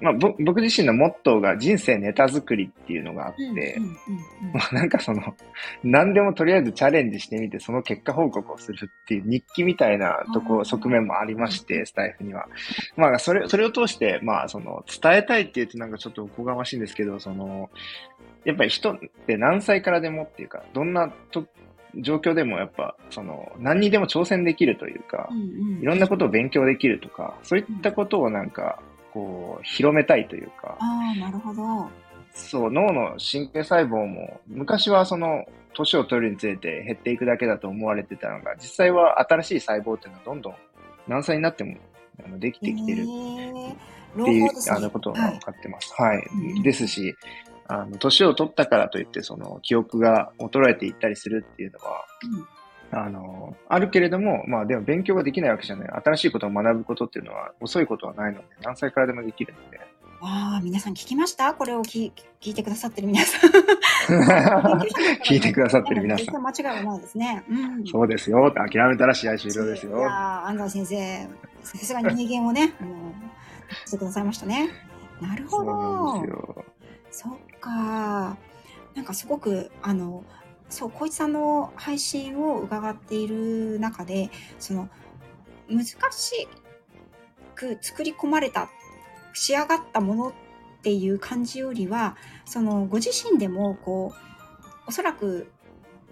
[0.00, 5.22] まあ、ぼ僕自身のモットーが人生ネタ作りっていうのがあって、うんうんうんうん まあなんかその、
[5.84, 12.48] 何でもとりあえずチャレンジしてみて、その結果報告をするっていう日記みたいなとこ、側面もありまして、スタイフには。
[12.96, 17.70] まあ、それ、それを通して、まあ、その、伝えたいって言ってなんかちょっとおこがましいんですけど、その、
[18.44, 21.46] やっぱり人って何歳からでもっていうか、どんなと
[21.96, 28.80] 状況でもやっぱ、その、何にでも挑戦できるというか、うんうんいろんなことを勉強できるとか、そういったことをなんか、
[29.12, 31.88] こう、広めたいというか、ああ、なるほど。
[32.32, 40.54] そう、脳の神経細胞も、昔はその、年を取るにつれて減っていくだけだと思われてたのが、実際は新しい細胞っていうのはどんどん
[41.06, 41.76] 何歳になっても
[42.24, 43.04] あのできてきてるっ
[44.24, 45.92] ていう、あのことがはい分かってます。
[45.96, 46.28] はい。
[46.56, 47.14] うんですし、
[47.72, 52.04] あの、年を取ったからといって、その、記憶が衰えていったりするっていうのは、
[52.92, 55.88] あの、あるけれども、まあでも勉強ができないわけじゃない。
[56.04, 59.80] 新しいことを学ぶことっていうのは遅いことはないので、何歳からでもできるので。
[60.22, 61.54] ああ、皆さん聞きました？
[61.54, 63.50] これを聞聞いてくださってる皆さん。
[65.24, 67.44] 聞いてくださってる皆さん間違いはないですね。
[67.48, 67.86] うん。
[67.86, 68.50] そうですよ。
[68.52, 69.96] 諦めたら試合終了ですよ。
[69.96, 71.28] いやー安西先生、
[71.62, 73.12] さすがに名言をね、も
[73.86, 74.68] う、してくださいましたね。
[75.20, 76.64] なるほど。
[77.12, 78.36] そっか。
[78.94, 80.24] なんかすごく、あの、
[80.68, 84.88] そう、小一さんの配信を伺っている中で、その、
[85.68, 86.48] 難し
[87.54, 88.70] く作り込まれた、
[89.32, 90.32] 仕上がったものっ
[90.82, 94.30] ていう感じよりは、その、ご自身でも、こう、
[94.88, 95.50] おそらく、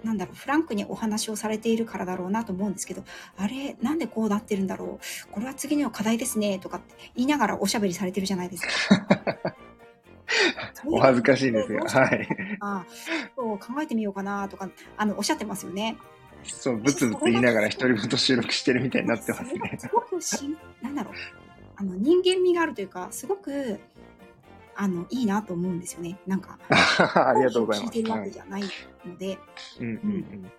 [0.04, 3.02] なんだろう、フランクにお話をされているからだろうなと思うんですけど、
[3.36, 9.54] あれ、なんでこうなってるんだろう、これは次の課題ですね、とかって言いながらおしゃべりされてるじゃないですか。
[10.86, 12.28] お恥ずかしいんですが、どうしたはい。
[12.60, 12.86] あ
[13.36, 15.96] そう考えてみようかなとか、あの、おっしゃってますよね。
[16.44, 19.78] そう、ブツブツ言いながら独り言収録してるみたいになってますね。
[19.78, 21.14] すごくしん、なんだろう。
[21.76, 23.78] あの、人間味があるというか、すごく、
[24.74, 26.18] あの、いいなと思うんですよね。
[26.26, 27.98] なんか、 ありがとうございます。
[27.98, 28.62] 聞いてるわはいけじゃない
[29.04, 29.38] ので、
[29.80, 30.50] うんうん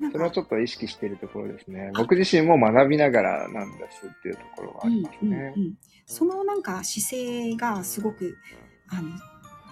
[0.00, 0.12] うん。
[0.12, 1.90] それは、ちょっと意識しているところですね。
[1.94, 5.60] 僕自身も学びながらなんですっていうところはありますうんねう。
[5.60, 5.74] ん、
[6.06, 8.36] そのなんか姿勢がすごく、
[8.90, 9.10] あの、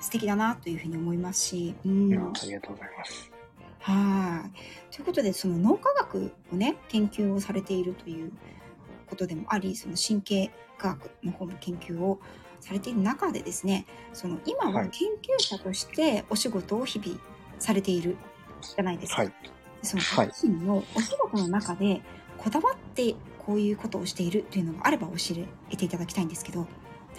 [0.00, 2.12] 素敵だなというふうに思いますし、うん。
[2.14, 3.30] ありがとうございます。
[3.80, 4.50] は
[4.90, 4.94] い。
[4.94, 8.32] ということで、その脳科学をね、研究をされているという
[9.06, 12.20] ことでもあり、その神経科学の方の研究を
[12.60, 17.20] されている中でですね、その今ははい研究者としてお仕事を日々
[17.58, 18.16] されている
[18.60, 19.22] じゃないですか。
[19.22, 19.32] はい。
[19.82, 22.02] その自身のお仕事の中で
[22.36, 25.14] こだわってこういうことをしているというのがあれば教
[25.70, 26.66] えていただきたいんですけど、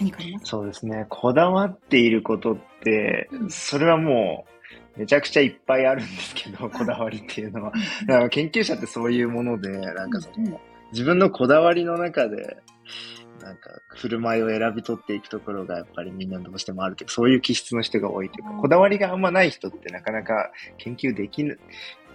[0.00, 0.42] 何かあります？
[0.44, 1.06] かそうですね。
[1.08, 3.50] こだわっていることってう、ん。
[3.50, 4.46] それはも
[4.96, 7.72] う、めちゃくちゃいっぱいあるんですけど、こだわりっていうのは。
[8.06, 10.60] だから研究者ってそういうもので、なんかその、
[10.92, 12.56] 自分のこだわりの中で、
[13.40, 18.58] なんか、振る舞いを選び取っていくところがやっぱりみんなどうしてもあるというか、そういう気質の人が多いというか、うん。
[18.58, 21.58] こだわりがあんまない人ってなかなか研究できぬ、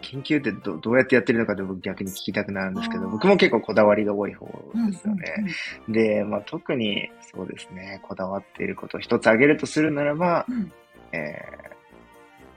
[0.02, 5.34] 研究ってどどうやってやってるのかって僕逆に聞きたくなるんですけど、僕も結構こだわりが多い方うんですよね。
[5.38, 10.72] うんうんで、まあ特にそうですね、こだわっていることを一つ挙げるとするならば、うん
[11.12, 11.76] えー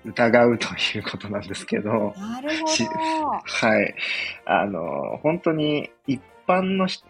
[0.05, 2.90] 疑うということなんですけど、なるほしど。
[3.44, 3.94] はい。
[4.46, 7.05] あの、本当に一般のし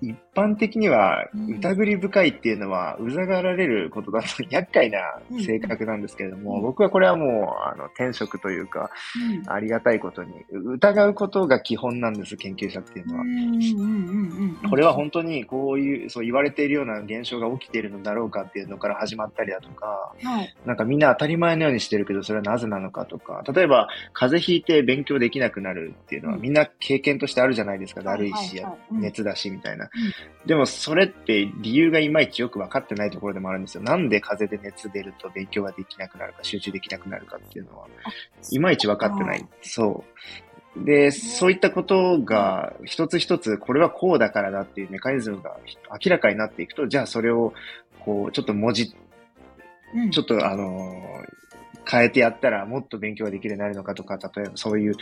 [0.00, 4.98] 一般的にはうん疑り深いっていうのは、うざがられることだと 厄介な
[5.44, 13.24] 性格なんですけれども、うん僕はこれはもう、あの、転職というか、うんありがたいことに、疑うことが基本なんです、研究者っていうのは。
[14.68, 20.54] これは本当にこういう、そう言われているような現象が起きているのだろうかっていうのから始まったりだとか、はい。
[20.64, 28.02] なんかみんな当たり前のようにしてるけど、それはなぜなのかとか、例えば風邪ひいて勉強できなくなるっていうのはうんみんな経験としてあるじゃないですか。
[28.02, 29.65] だるいし、熱だしみたいな。
[30.46, 33.82] でもそれって理由がいまいちよく分かってないところでもあるんですよ。
[33.82, 37.86] なんで風邪で熱出ると勉強ができなくなるか、集中できなくなるかっていうのは、
[38.50, 39.46] いまいち分かってない。
[39.62, 40.04] そ
[40.76, 40.84] う。
[40.84, 45.58] で、そういったことが一つ一つ、これはこうだからだっていうメカニズムが
[46.04, 47.54] 明らかになっていくと、じゃあそれを、
[48.00, 48.94] こう、ちょっと文字
[49.94, 50.10] うん。
[50.10, 51.36] ちょっとあのー
[51.88, 54.94] 変えてやったらもっと勉強ができるようになるのかとか、例えばそういう、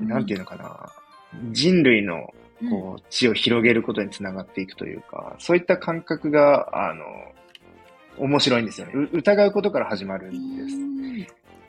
[0.00, 0.08] うん。
[0.08, 0.92] なんていうのかな、
[1.52, 2.34] 人類の
[2.70, 7.04] こう、知を広げることにつながっていくというか、そういった感覚が、あの、
[8.18, 8.92] 面白いんですよね。
[8.94, 10.92] う疑うことから始まるんです。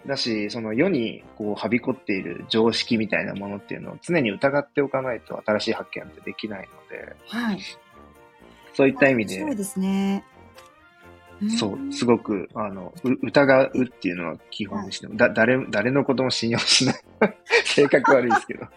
[0.08, 7.60] だし、その世にこう、はびこっている常識みたいなものっていうのを常に疑っておかないと新しい発見ってできないので、はい。
[8.74, 10.26] そういった意味で、そうですね。
[11.58, 16.96] そう、すごく、あの、う疑うっていうのは基本にしても、だ、誰、誰のことも信用しない。
[17.66, 18.68] 性格悪いですけど。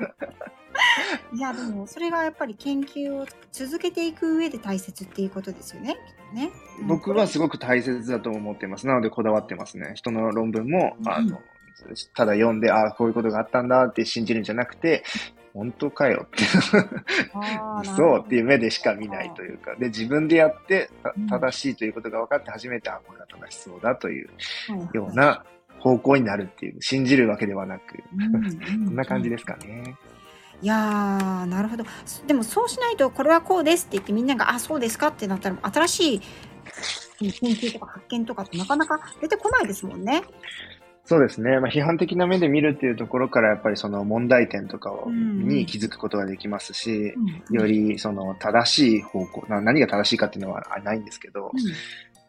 [1.33, 5.97] いや、でも、それがやっぱり研究を続けていく上で大切っていうことですよね。
[6.33, 6.51] ね。
[6.81, 8.87] うん僕はすごく大切だと思っています。
[8.87, 9.93] なのでこだわってますね。
[9.95, 11.41] 人の論文も、あうんの、
[12.15, 15.05] ただ読んで、ああ、こういうことがあったんだって信じるんじゃなくて、
[15.57, 20.91] 本当かよって、そう っていう目でしか見ないというか、で、自分でやって
[21.31, 24.29] 正しいということが分かって初めて、あ、これは正しそうだという
[24.93, 25.47] ような
[25.79, 28.43] 方向になるっていう、信じるわけではなく、うんうん
[28.87, 29.97] こんな感じですかね。
[30.63, 31.85] いやーなるほど。
[32.27, 36.21] でもそうしないとこれはこうですって言ってみんながあそうですかってなったら新しい
[37.21, 40.23] 研究とか発見とかってなかなか出てこないですもんね。
[41.05, 41.61] そうですね。
[41.61, 45.47] まあ、批判的な目で見るっていうところから、やっぱりその問題点とかを、うん。
[45.47, 47.15] に気づくことができますし、
[47.51, 47.55] うん。
[47.55, 51.61] よりその正しい方向、な何が正しいかっていうのはあないんですけど、うん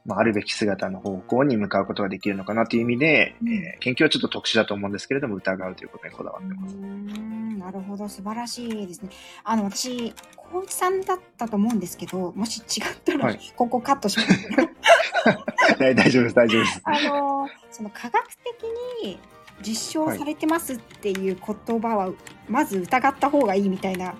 [0.08, 6.76] まあ、あるべき姿の方向に向かうことができるのかなという意味で、うんえー研究はちょっと特殊だと思うんですけれども、疑うということにこだわってます。
[6.76, 9.10] なるほど素晴らしいですね。
[9.43, 10.13] あの私
[10.50, 15.78] 光一さんだったと思うんですけどもし違ったら、はいここカットします。
[15.78, 16.82] 大 大丈夫です、大丈夫です。
[16.84, 19.20] あのその科学的に
[19.62, 22.12] 実証されてますっていう言葉は
[22.48, 24.15] まず疑った方がいいみたいな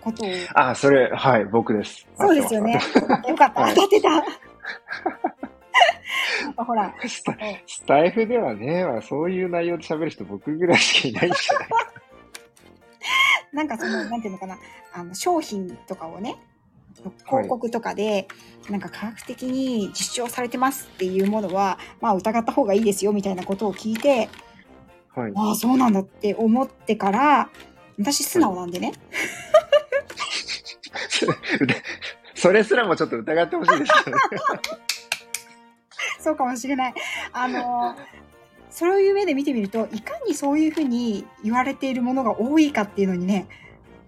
[0.00, 2.06] ことをあ、それ、はい、僕です。
[2.16, 2.78] そうですよね。
[3.28, 4.24] よかった、はい当たってた。
[6.56, 11.68] ほら、スタスタイフではね、まあ、そういう内容で喋る人僕ぐらいしかいないんじゃない
[13.52, 14.58] なんかその、なんていうのかな、
[14.92, 16.36] あの商品とかをね、
[17.26, 18.28] 広告とかで、
[18.70, 24.28] なんか科学的に実証されてますっていうものは、まあ疑った方がいいですよみたいなことを聞いて、
[25.14, 25.32] はい。
[25.34, 27.50] ああ、そうなんだって思ってから、
[27.98, 28.92] 私素直なんでね、
[32.44, 34.16] それすらもちょっと疑ってほしいですね。
[36.20, 36.94] そうかもしれない。
[37.32, 37.96] あの、
[38.68, 43.46] そういう目で見てみると、いかにそういうふうに言われているものが多いかっていうのにね、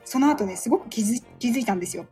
[0.05, 2.05] その後ね、すごく気づ気づいたんですよ。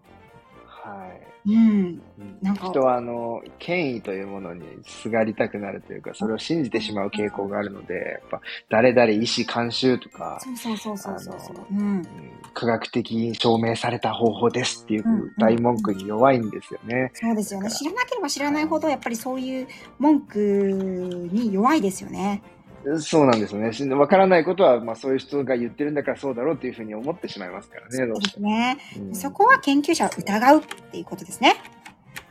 [0.65, 1.24] はい。
[1.47, 2.01] うん。
[2.41, 11.81] なんか人はあの権威というものにすがりたくなるというか、それを信じてしまう傾向があるので、やっぱ誰々医師監修とか、そうそうそうそうそうそうあの。
[11.81, 11.87] うん。
[11.97, 12.05] うん
[12.55, 17.11] 科学的に証明された方法ですっていううん大文句に弱いんですよね。
[17.13, 17.69] そうですよね。
[17.69, 19.67] 知らなければ知らないほど、やっぱりそういう
[19.99, 22.43] 文句に弱いですよね。
[23.01, 23.73] そうなんですよね。
[23.73, 28.47] しわからないことは、まあそういう人が言ってるんだからそうだろうっていうふうに思ってしまいますからね、どそううでしても。
[28.47, 28.79] すね。
[28.99, 31.55] うんそこは研究者を疑うっていうことですね。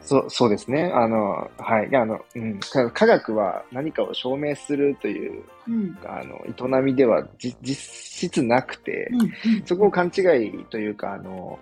[0.02, 0.92] そう、そうですね。
[0.94, 1.96] あの、はい。
[1.96, 2.60] あの、うん。
[2.60, 5.98] か科学は何かを証明するという、うん。
[6.06, 7.76] あの、営みではじ実
[8.30, 9.22] 質なくて、うん。
[9.22, 9.32] うん
[9.66, 11.58] そこを勘違いというか、あの、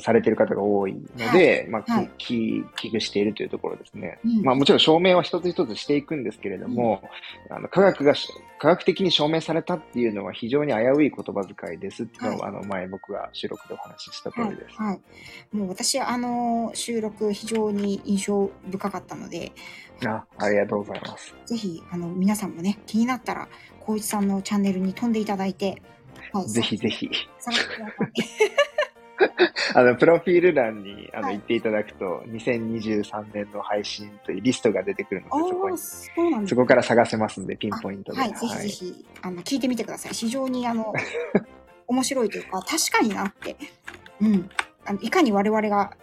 [0.00, 4.18] されている方が多いので、まあ、はいき危惧しているというところですね。
[4.24, 7.02] うんまあ、もちろん証明は一つ一つしていくんですけれども、
[7.50, 8.14] あの科学が、
[8.58, 14.76] 科学的に証明されたっていうのは非常に危うい言葉遣いですっていうのを、はあの、前僕が収録でお話しした通はいりです。
[14.76, 15.56] はい。
[15.56, 19.52] もう私、あの、収録非常に印象深かったので、
[20.06, 21.34] あありがとうございます。
[21.46, 23.48] ぜひ、あの、皆さんもね、気になったら、
[23.80, 25.82] 光一さんのチャンネルに飛んでいただいて、
[26.32, 27.10] はい、ぜひぜひ。
[29.74, 38.18] あの、プロフィール欄にあのはい行っていただくと、2023年の配信というリストが出てくるので、そこに、そうなんですそこから探せますので、ピンポイントで。
[38.18, 40.12] はい、ぜひぜひ、あの、聞いてみてください。
[40.12, 40.92] 非常に、あの、
[41.86, 43.56] 面白いというか、確かになって、
[44.20, 44.50] うん。
[44.84, 45.96] あのいかに我々が、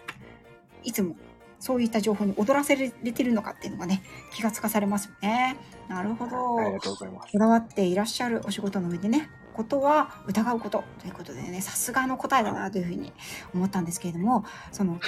[0.83, 1.15] いつも、
[1.59, 5.57] そういった情報に踊らせれてるのかっていうのがね、気がつかされますよね。
[5.87, 6.59] なるほど。
[6.59, 7.39] ありがとうございますこ。
[7.39, 13.13] だわっていらっしゃるお仕事の上でね、ことは疑うことということでね、さすがの答えだなというふうに
[13.53, 15.01] 思ったんですけれども、その、研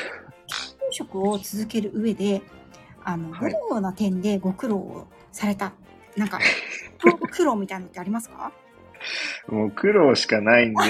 [0.89, 2.41] 究職を続ける上で、
[3.03, 5.73] あの、はいどのような点でご苦労をされた、
[6.15, 6.39] なんか、
[7.31, 8.51] 苦労みたいなのってありますか？
[9.47, 10.83] もう苦労しかないんで、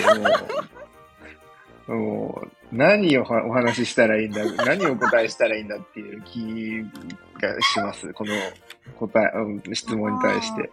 [1.88, 6.84] もう、 もう何をはお話ししたらいいんだ、何をお答えしたらいいんだっていう気
[7.42, 8.14] がします。
[8.14, 8.32] この
[9.00, 10.72] 答え、うん質問に対して。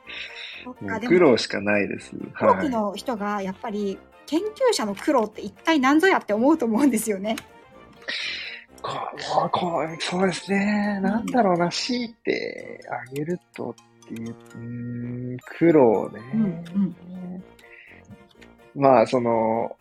[1.06, 2.12] 苦労しかないです。
[2.34, 2.68] 多くはい。
[2.70, 7.36] の人がやっぱり研究者の苦労って一体何ぞやって思うと思うんですよね。
[8.82, 8.92] こ
[9.46, 11.00] うこうそうですね。
[11.00, 16.20] なんだろうな、強いてあげるとっていう、うーん、苦労ね。
[16.34, 16.36] う
[16.78, 16.94] ん
[18.74, 19.76] まあ、その、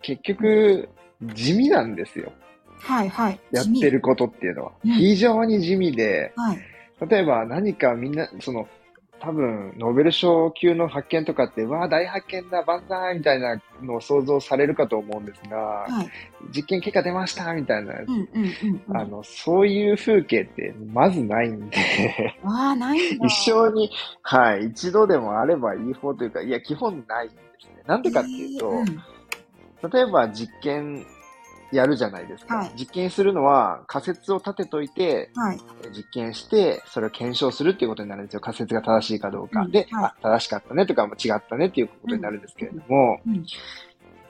[0.00, 0.88] 結局、
[1.34, 2.32] 地味なんですよ。
[2.78, 3.40] はいはい。
[3.50, 4.72] やってることっていうのは。
[4.84, 6.58] うん非常に地味で、はい。
[7.08, 8.66] 例えば何かみんな、その、
[9.20, 16.08] 多分、ノーベル賞級の発見とかって、わあ、大発見だ、万歳みたいなのを想像されるかと思うんですが、はい。
[16.54, 17.94] 実験結果出ましたみたいな。
[18.90, 21.76] あの、そういう風景ってまずないんで、
[22.44, 23.26] ああ、ないんだ。
[23.26, 23.90] 一生に、
[24.22, 27.82] はい、一度でもあればいい方というか、いや、基本ないんですね。
[27.86, 29.02] なんでかっていうと、えーうん
[29.92, 31.04] 例えば実験
[31.76, 32.56] やるじゃないですか。
[32.56, 35.58] はい実験するのは仮説を立てといて、はい。
[35.94, 38.40] 実験して、それを検証するっていうことになるんですよ。
[38.40, 39.62] 仮説が正しいかどうか。
[39.62, 43.46] うんで、はいあ、正しかったねとか、違ったねっていうことになるんですけれども、うん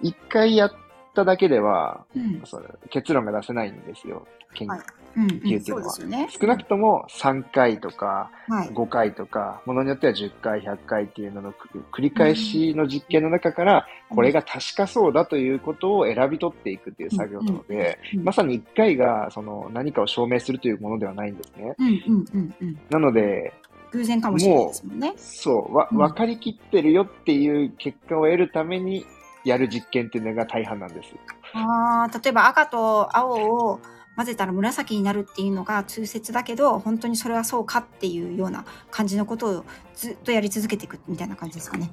[0.02, 0.72] 一、回やっ
[1.16, 2.42] ただけでは、うん。
[2.44, 4.26] その結論が出せないんですよ。
[4.54, 4.68] 研。
[4.68, 6.28] 究っていうのは。
[6.28, 8.68] 少なくとも3回とかはい。
[8.68, 21.74] 5回とか、ものによっては10回、100回っていうののく繰り返しの実験の中から、これが確かそうだということを選び取っていくっていう作業なので、うんまさに1回がその何かを証明するというものではないんですね。
[22.90, 23.54] なので、
[23.92, 25.14] 偶然かもしれないですもんね。
[25.16, 29.06] そう、わ、うん分かりきってるよっていう結果を得るために
[29.46, 31.10] やる実験っていうのが大半なんです。
[31.54, 33.80] ああ、例えば赤と青を
[34.16, 41.90] 混ぜたら紫になるっていうのが通説だけど、本当にそれはそうかっていうような感じのことをずっとやり続けていくみたいな感じですかね。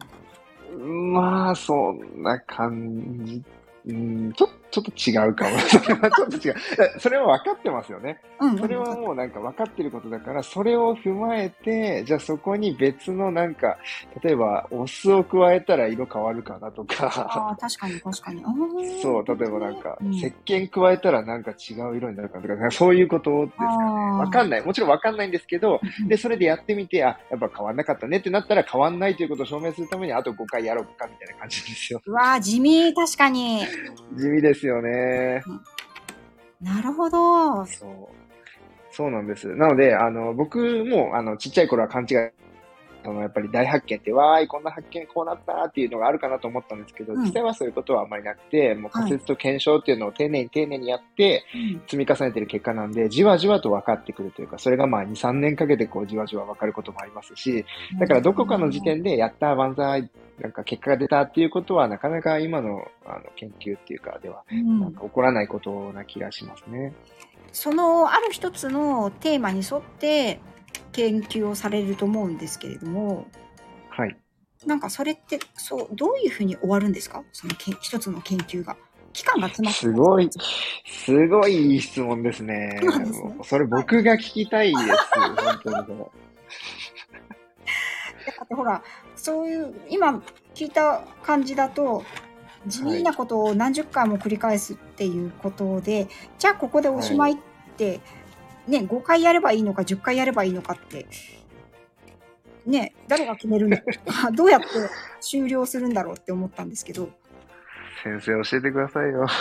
[0.75, 3.43] まあ、そんな感じ。
[3.85, 5.59] うん、ちょ、ちょっと違うかも。
[5.59, 6.55] それはちょっと違う。
[6.99, 8.19] それは分かってますよね。
[8.39, 8.57] うん、うん。
[8.57, 13.77] それはもうなんか分かってることだから、それを踏まえて、じゃあそこに別のなんか、
[14.23, 18.43] 例えばお酢を加えたら色変わるかなとか、ああ、確かに確かに。
[19.03, 23.83] そう、例えばなんか、うん石鹸加えたらなんか違う色になるかとか、そういうことですかね。
[24.19, 24.65] わかんない。
[24.65, 32.01] もちろんわかんないんですけど、うんで、それでやってみて、あ、やっぱ変わんなかったねってなったら変わんないということを証明するためにあと5回やろうかみたいな感じですよ。
[32.05, 33.61] うわー地味、確かに。
[34.17, 35.43] 地味ですよね。
[36.61, 37.65] なるほど。
[37.65, 38.23] そう。
[38.91, 39.47] そうなんです。
[39.55, 42.17] なので、あの、僕も、あの、ちっちゃい頃は勘違い、
[43.03, 47.23] その、やっぱり大発見って、わーい、こんな発見こうなったっていうのがあるかなと思ったんですけど、うん。
[47.23, 51.81] 実際はそういうことはあんまりなくて、もう仮説と検証っていうのを丁寧に丁寧にやって、うん。
[51.87, 57.65] 積み重ねてる結果なんで、じわじわと分かってくるというか、それがまあ2、3年かけてこう、じわじわ分かることもありますし、
[57.99, 64.79] だからどこかの時点で、やった、万歳、なんか結果が出たっていうことは、なかなか今のあの研究っていうかでは、うん。
[64.79, 66.93] なんか起こらないことな気がしますね。
[67.51, 70.39] そのある一つのテーマに沿って
[70.91, 73.27] 研究をされると思うんですけれども
[73.89, 74.17] はい。
[74.65, 77.23] なんかそれってそうどういうふうに終わるんですか？
[77.33, 78.77] そのけ一つの研究が
[79.11, 80.29] 期間が詰まってすごい、
[80.85, 82.79] すごいいい質問ですね。
[82.81, 83.05] すね
[83.43, 84.79] それ僕が聞きたいです。
[85.15, 86.11] 本当にも
[88.25, 88.81] だ ってほら
[89.15, 90.23] そういう今
[90.55, 92.03] 聞いた感じだと
[92.67, 96.07] 地味なことを何十回も繰り返すっていうことで、
[96.39, 97.37] じゃあここでおしまいっ
[97.77, 97.99] て、
[98.67, 101.05] ね5回やればいいのか10回やればいいのかって
[102.65, 103.81] ね誰が決めるんだ
[104.33, 104.67] どうやって
[105.19, 107.09] 終了するんだろうって思ったんですけど
[108.03, 109.25] 先生教えてくださいよ。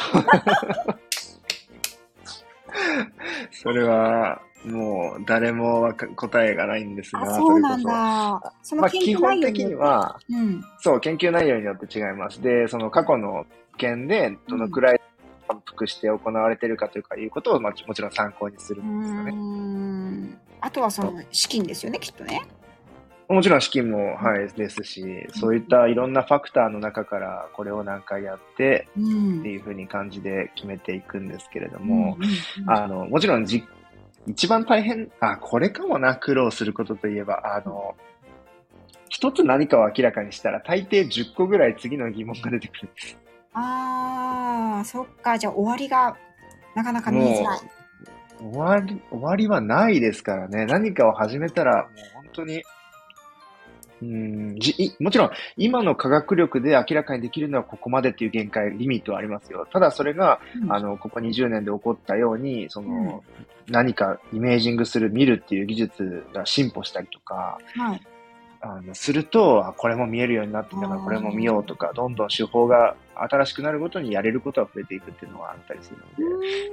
[3.51, 8.77] それは、もう誰も答えがないんですが、あそうなんそれこだそそ。
[8.77, 12.41] まあの研基本究内容的には、うんそう、研究内容によって違います。
[12.41, 13.47] で、その過去の
[13.77, 15.01] 件でどのくらい
[15.49, 20.39] 反復して行われているかというかいうことを、まあ、もちろん参考にするうんですよね。
[20.61, 22.43] あとはその資金ですよねきっとね。
[23.29, 32.19] もちろん資金も、はい、ですし、そういったいろんなファクターの中からこれを何回やってうんっていうふうに感じで決めていくんですけれどうんも、
[32.67, 33.65] あの、もちろんじ、
[34.27, 37.95] 一番大変、あ、これかもな、苦労することといえば、あの、
[39.09, 43.19] 一つ何かを明らかにしたら、大抵10個ぐらい次の疑問が出てくるんです。
[43.55, 45.39] ああ、そっか。
[45.39, 46.17] じゃあ終わりが
[46.75, 47.61] なかなか見えづらい。
[48.39, 50.67] 終わり、終わりはないですからね。
[50.67, 52.63] 何かを始めたら、もう本当に、
[54.03, 59.67] うんじいもちろん、今の科学力で明らかにできるのはここまでっていう限界、リミットはありますよ。
[59.73, 63.23] ただそれが、うんあの、ここ20年で起こったように、その、
[63.69, 68.03] 何かイメージングする、見るっていう技術が進歩したりとか、はい。
[68.65, 75.99] あの、すると、あこれも見えるようになってきたから、これも見ようとか、どんどん手法が新しくなるごとにやれることは増えていくっていうのはあったりする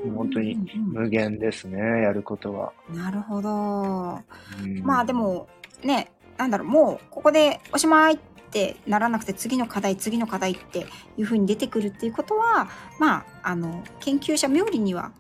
[0.04, 2.74] ので、本当に無限ですね、やることは。
[2.94, 3.50] なるほど。
[3.50, 5.48] うんまあで、も
[5.84, 8.18] ね、なんだろう、もうここでおしまいっ
[8.52, 10.86] てならなくて次の課題、次の課題って
[11.18, 12.70] いうふうに出てくるっていうことは、
[13.00, 15.12] まあ、あの、研究者冥利には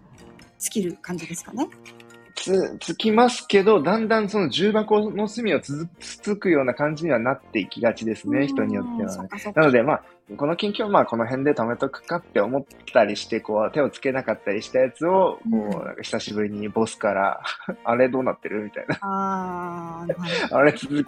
[0.60, 1.68] 尽きる感じですかね。
[2.40, 9.30] つ、つきますけど、だんだんその重箱の隅をつつつくような感じにはなっていきがちですね、人によってはね。
[9.54, 10.04] なので、まあ、
[10.38, 17.42] この近況はまあこの辺で止めとくかって思ったりして、こう手をつけなかったりしたやつを、こう、なんか久しぶりにボスから、
[17.84, 18.64] あれどうなってる？
[18.64, 18.98] みたいな。
[19.02, 20.06] あ
[20.52, 21.08] あれ続き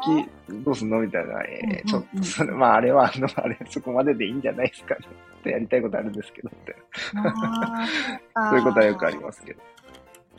[0.49, 0.99] どうすんの？
[0.99, 1.41] みたいな。
[1.43, 5.01] えー、ちょっと、それ、まああれは、あの、 あれそこまででいいんじゃないですかね。
[5.39, 6.75] っ てやりたいことあるんですけど、って。
[7.13, 9.61] そういうことはよくありますけど。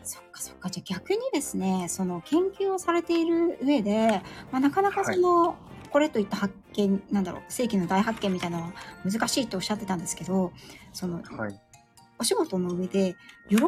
[0.04, 0.70] そっかそっか。
[0.70, 5.56] じゃあ逆にですね、その研究をされている上で、まあ、なかなかその、はい、
[5.90, 8.72] これといった発見、なんだろう、世紀の大発見みたいなのは
[9.04, 10.52] 難しいとおっしゃってたんですけど、
[10.92, 11.60] その、はい、
[12.18, 13.16] お仕事の上で、
[13.48, 13.62] 喜び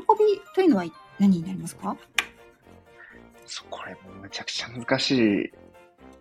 [0.55, 0.85] というのは
[1.19, 1.97] 何になりますか？
[3.47, 5.51] そこれもめちゃくちゃ難しい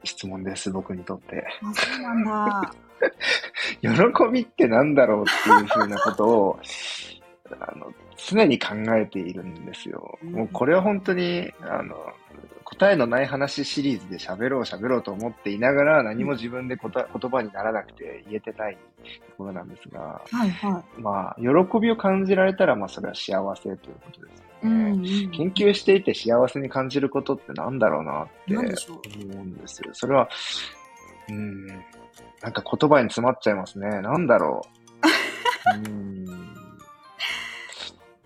[0.03, 1.45] 質問です、僕にとって。
[1.64, 2.74] あ、そうなんだ。
[3.82, 3.89] 喜
[4.32, 6.59] びってなんだろうっていうふうなことを、
[7.59, 10.18] あの、常に考えているんですよ。
[10.24, 11.95] もうこれは本当に、あの、
[12.64, 18.78] 答えのない話シリーズで喋ろう喋ろうと思っていながら何も自分で言葉にならなくて言えてない
[19.30, 24.43] ところなんですが、はいはい、まあ、喜びを感じられたら、まあ、それは幸せということですね。
[24.64, 25.01] うんうん、
[25.32, 29.89] 研究していて幸せに感じることってなんだろうなって思うんですよ。
[29.91, 30.30] それは、
[31.30, 31.74] うん、な
[32.49, 33.88] んか言葉に詰まっちゃいますね。
[34.01, 34.61] なんだろ
[35.76, 35.78] う。
[35.78, 36.62] うん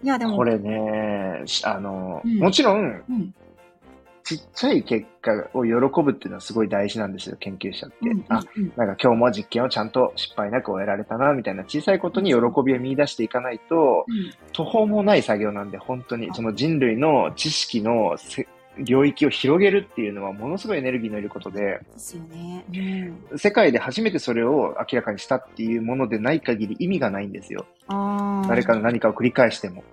[0.04, 0.36] いや、でも。
[0.36, 3.34] これね、あの、うん、もちろん、うん、
[4.24, 5.74] ちっちゃい結果を喜
[6.04, 7.96] ぶっていうのはすごい大事なんですよ、研究者って。
[8.02, 8.44] うんうんうん、あ、
[8.76, 18.18] なんか今日も実験をちゃんと失敗なく終えられたな、みたいな小さいことに喜びを見出していかないと、うん、途方もない作業なんで、本当に、その人類の知識の
[18.80, 21.80] 領域を広げるっていうのはものすごいエネルギーのいることで、
[22.30, 22.66] ね、
[23.32, 27.66] うん、世界で初めてそれを明らかにしたっていうものでない限り意味がないんですよ。
[27.88, 29.84] 誰かの何かを繰り返しても。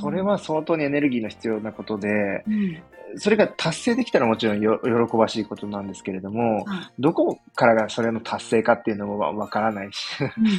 [0.00, 2.82] それは相当にエネルギーの必要なことで、うん、
[3.16, 6.64] それが達成できたらもちろんよ喜ばしいことなんですけれども、
[6.98, 10.06] どこからがそれの達成かっていうのもわからないし、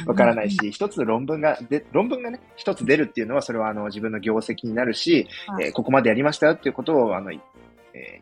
[0.06, 7.38] わからないし、一つ論文がで、論文がね、一つ出るっていうのは、それはあの自分の業績になるし、はい、えー、ここまでやりましたよっていうことを、あの、え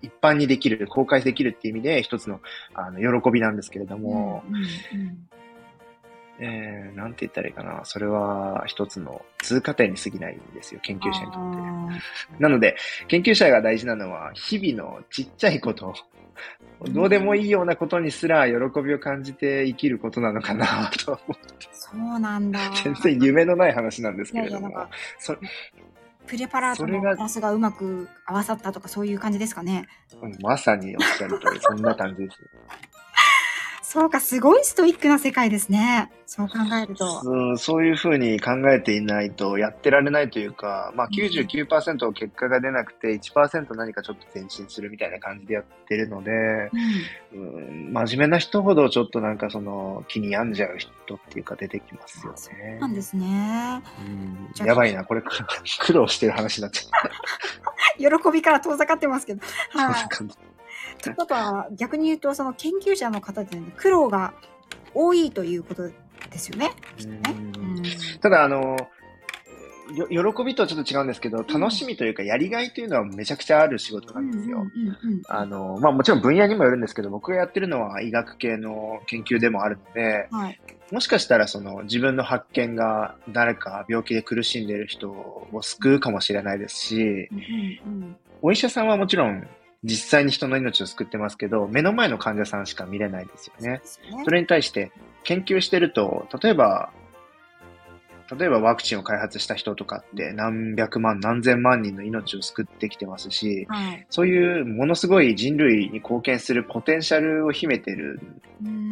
[0.02, 2.40] ー、一般にできる、公開できるっていう意味で、一つの
[2.74, 5.27] あの喜びなんですけれども、うんうんうん
[6.40, 7.84] えー、なんて言ったらいいかな。
[7.84, 11.96] それは一つの通過点に過ぎないんですよ、研究者にとっ
[12.32, 12.42] て。
[12.42, 12.76] なので、
[13.08, 15.94] 研究者が大事なのは、日々のちっちゃいこと、
[16.90, 21.68] どうでもいいようなことにすら喜びを感じて生きることなのかなと思って。
[21.72, 22.60] そうなんだ。
[22.84, 24.68] 全然夢のない話なんですけれども。
[24.68, 25.36] いやいやそ
[26.28, 29.86] プレパラートのクラスがうまく合わさったとかそういう感じですかね。
[30.20, 32.38] うん、まさにおっしゃる通り、そんな感じです。
[33.90, 36.12] そうか、すごいストイックな世界ですね。
[36.26, 37.22] そう考えると。
[37.24, 46.30] うん、そういうふうに考えていないとやってられないというか、まあ99%結果が出なくて1%何かちょっと前進するみたいな感じでやってるので、
[47.32, 52.38] うん、うん真面目な人ほどちょっとなんかその気に病んじゃう人っていうか出てきますよね。
[52.38, 53.82] そうなんですね。
[54.60, 58.18] うん、やばいな、これ苦労してる話になっちゃった。
[58.20, 59.40] 喜びから遠ざかってますけど。
[59.70, 59.94] はい、
[61.26, 64.34] とは、逆に言うと、その研究者の方で、苦労が
[64.94, 65.92] 多いということで
[66.38, 66.70] すよね。
[67.06, 67.20] ね
[68.20, 68.76] ただ、あの、
[69.88, 74.66] 喜びとはちょっと違うんですけど、楽しみというか、やりがいというのはめちゃくちゃある仕事なんですよ。
[75.28, 87.28] あの、まあもちろん分野にもよるんですけど、僕がやってるのは医学系の研究でもあるので、はい、もしかしたらその自分の発見が誰か病気で苦しんでいる人を救うかもしれないですし、
[88.42, 89.46] お医者さんはもちろん
[89.84, 93.80] 実際に人の命を救ってますけど、目の前の患者さんしか見れないですよね。
[94.24, 94.90] それに対して
[95.24, 96.90] 研究してると、例えば、
[98.36, 108.20] 例えばワクチンを開発した人とかって何百万何千万人の命を救ってきてますし、はい、そういうものすごい人類に貢献するポテンシャルを秘めてる、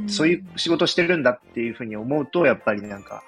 [0.07, 3.25] そういう仕事してるんだっていうふうに思うと、やっぱりなんか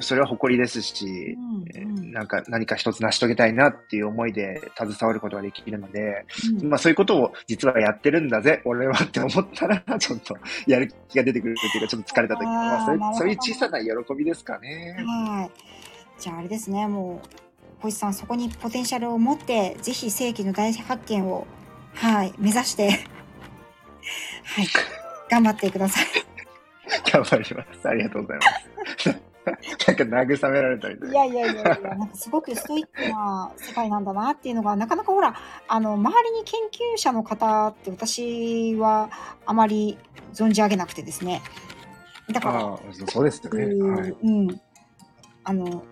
[0.00, 6.24] それは誇りですし、うんうん、なんか何か一つ成し遂げたいなっていう思いで携わることができるので、
[6.60, 14.96] うん、まあそういうことを実はやってるんだぜ、俺はって思ったら、ちょっとやる気が出てくるっていうか、ちょっと疲れた時まあそういうそういう小さな喜びですかね。
[15.06, 15.50] はい。
[16.20, 17.28] じゃああれですね、もう、
[17.82, 21.46] 小石さん、そこにポテンシャルを持って、ぜひ世紀の大発見を、
[21.94, 24.66] はい、目指して、はい、
[25.30, 26.04] 頑張ってください。
[27.10, 27.88] 頑張ります。
[27.88, 28.42] ありがとうございま
[28.98, 29.29] す。
[29.86, 35.34] なんか慰められたりいやいやいやいや、なんかすごくストイックな世界なんだなっていうのが、なかなかほら、
[35.68, 39.10] あの、周りに研究者の方って私は
[39.46, 39.98] あまり
[40.32, 41.42] 存じ上げなくてですね。
[42.32, 43.64] だから、そうですよね。
[43.82, 44.60] はい、うん。
[45.44, 45.82] あの、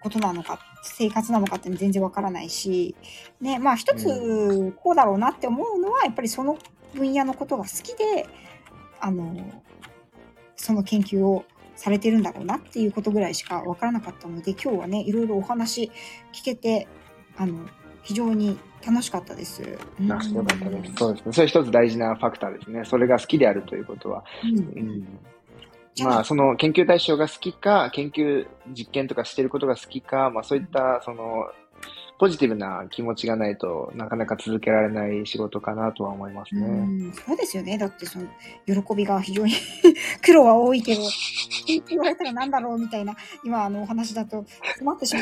[0.00, 2.94] ことなのか生活なのかって全然わからないし、
[3.40, 6.58] ね、まあ一つこうだろうなって思うのは、やっぱりその
[6.94, 8.26] 分野のことが好きで、
[9.00, 9.36] あの、
[10.56, 11.44] その研究を
[11.80, 15.90] されてるんだろうなっていうことぐらいしかわからなかったので、今日はね、いろいろお話
[16.30, 16.86] 聞けて、
[17.38, 17.58] あの、
[18.02, 19.62] 非常に楽しかったです。
[19.98, 20.92] なよかったです。
[20.94, 21.32] そうですね。
[21.32, 22.84] それ一つ大事なファクターですね。
[22.84, 24.22] それが好きであるということは。
[24.44, 25.18] うんうん
[26.04, 31.50] まあ、その研究対象が好きか、研究実験とかしてることが好きか、まあそういった、その、
[32.20, 36.66] ポジティブな気持ちがないとなかなか続けられない仕事かなとは思いますうね。
[36.66, 37.78] ん、そうですよね。
[37.78, 38.26] だってその、
[38.66, 39.54] 喜びが非常に
[40.22, 41.00] 苦労は多いけど、
[41.88, 44.44] 言われたらなんだろうみたいな、今あのお話だと
[44.78, 45.16] 困ってし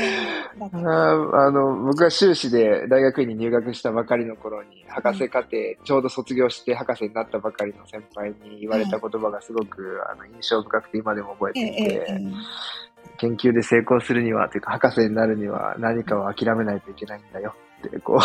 [0.58, 0.70] まう。
[0.72, 17.54] あーあの、僕が修士で大学院に入学したばかりの頃に、博士課程、ちょうど卒業して博士になったばかりの先輩に言われた言葉がすごく、あの印象深くて今でも覚ええていて、えええ研究で成功するには、というか博士になるには何かを諦めないといけないんだよ。
[17.86, 18.18] って、こう、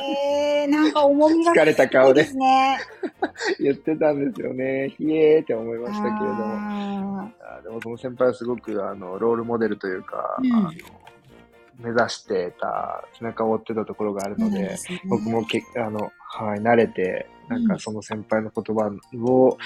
[0.00, 2.24] ええなんか重みが疲れた顔で。
[2.24, 2.78] すね。
[3.60, 4.92] 言ってたんですよね。
[4.96, 7.22] ひえーって思いましたけれども。
[7.22, 10.52] あでもその先輩はすごくあのロールモデルというか、うん。
[10.52, 10.72] あの
[11.78, 15.00] 目指してた、背中を追ってたところがあるーので、ですね。
[15.08, 17.68] 僕もけあの、はい、慣れて、なんうん。
[17.68, 18.90] かその先輩の言葉
[19.24, 19.58] を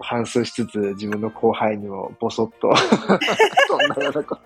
[0.00, 2.74] 反芻しつつ、自分の後輩にもボソッと、
[3.68, 4.40] そんなようなこと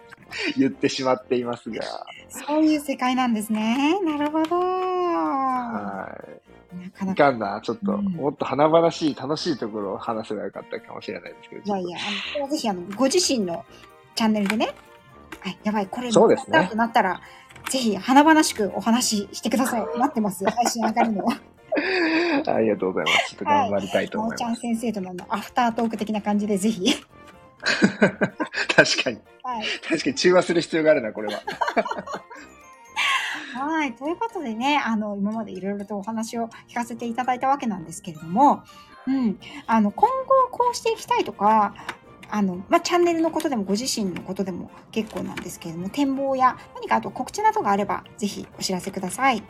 [0.57, 1.83] 言ってしまっていますが、
[2.29, 3.99] そういう世界なんですね。
[4.05, 4.57] なるほど。
[4.57, 6.09] は
[6.75, 6.83] い。
[6.83, 7.25] なかないか。
[7.25, 11.99] かんな、ちょっと、うんもっと華々しい、楽しいところを話せばよかったかもしれないですけど、いやいや、
[12.37, 13.65] あの、ぜひあの、ご自身の
[14.15, 14.75] チャンネルでね、
[15.41, 17.21] はい、やばい、これ、そうですねなったら、
[17.71, 19.99] ぜひ、華々しくお話ししてください。
[19.99, 20.45] 待ってます。
[20.45, 21.25] 配信上がるの。
[22.47, 23.31] ありがとうございます。
[23.31, 24.61] ちょっと頑張りたいとなおちゃん思います。
[24.63, 26.95] 先生とのアフタートーク的な感じで、ぜひ。
[27.61, 29.19] 確かに。
[29.43, 29.65] はい。
[29.89, 31.43] 確かに中和する必要があるな、これは。
[33.55, 33.95] はい。
[33.95, 38.63] ということでね、あの、今までいろいろとお話を聞かせていただいたわけなんですけれども、
[39.07, 39.39] うん。
[39.67, 41.75] あの、今後こうしていきたいとか、
[42.29, 49.43] あの、まあ、チャンネルのことでもご自身のことでも結構なんですけれども、展望や何かあと告知などがあれば、ぜひお知らせください。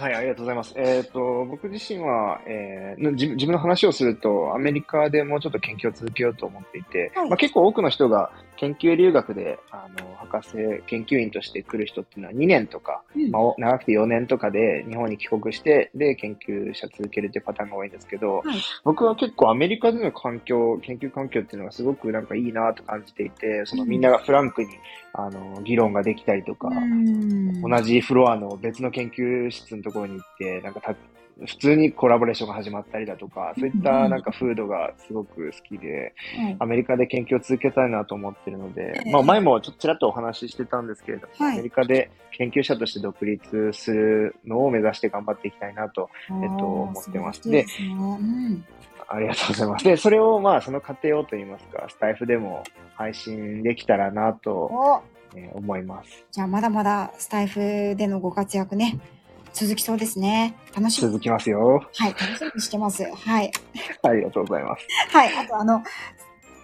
[0.00, 0.72] はい、ありがとうございます。
[0.76, 7.28] えっ、と、僕自身は、えーの自分自分の話をすると、アメリカでもうちょっと研究を続けようと思っていて、はい。
[7.28, 13.30] まあ、結構多くの人が研究留学で、あの、博士研究員として来る人っていうのは2年とか、うん。
[13.30, 18.56] まあ、お長くて4年とかで日本に帰国して、で、研究者続けるっていうパターンが多いんですけど、はい。
[18.84, 24.68] 僕は結構アメリカでの環境、研究環境っていうのがすごくなんかいいなと感じていて、そのみんながフランクに、
[25.12, 27.62] あの、議論ができたりとか、うん。
[27.62, 30.94] 同じフロアの別の研究室のところに行って、なんかた、
[31.46, 36.56] 普通にコラボレーションが始まったりだとか、そういったなんか風土がすごく好きで、はい。
[36.58, 39.10] アメリカで研究を続けたいなと思ってるのでえ、え。
[39.10, 41.54] まあ前もちょっとちらっとお話ししてたんですけれども、はい。
[41.54, 47.50] アメリカで研究者として独立するのを目指して頑張っていきたいなと、えっと思ってます。
[47.50, 47.64] で
[49.12, 49.84] ありがとうございます。
[49.84, 52.62] で、それをまあその過程をといいますか、スタイフでも
[52.94, 55.02] 配信できたらなと、お。
[55.36, 56.24] えー思います。
[56.32, 58.98] じゃあまだまだスタイフでのご活躍ね、
[59.52, 60.56] 続きそうですね。
[60.74, 61.08] 楽しみ。
[61.08, 61.82] 続きますよ。
[61.94, 63.04] はい、楽しみにしてます。
[63.04, 63.52] はい。
[64.02, 64.86] ありがとうございます。
[65.10, 65.36] はい。
[65.36, 65.82] あとあの、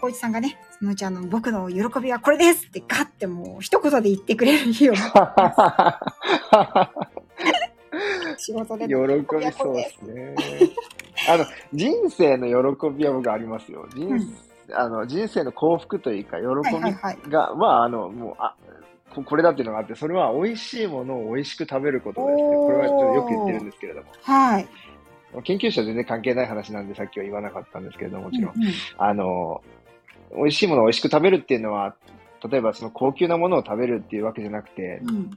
[0.00, 4.94] 小一さんがね、そのうちあの、僕の喜びはこれですってガッてもう一言で言ってくれる日を
[8.38, 8.86] 仕事で。
[8.86, 8.96] 喜び
[9.52, 10.34] そうですね。
[11.28, 13.88] あの、人生の喜びは僕ありますよ。
[13.94, 14.36] 人,、うん
[14.74, 17.18] あの人生の幸福というか、喜びはいはいはい。
[17.28, 18.56] が、まあ、あの、もう、あ、
[19.16, 22.42] ここれだっていうのがあって、それは美味しいものを美味しく食べることですね。
[22.42, 24.06] これはちょっとよく言ってるんですけれども。
[24.22, 24.68] はい。
[25.42, 28.52] 研究者は全然関係ない話なんで、さっきは言わなかったんですけれども、もちろん。
[28.54, 29.62] うんうんあの、
[30.36, 31.94] 美味しいものを美味しく食べるっていうのは、
[32.50, 35.30] 例えばその高級なものを食べるっていうわけじゃなくて、うん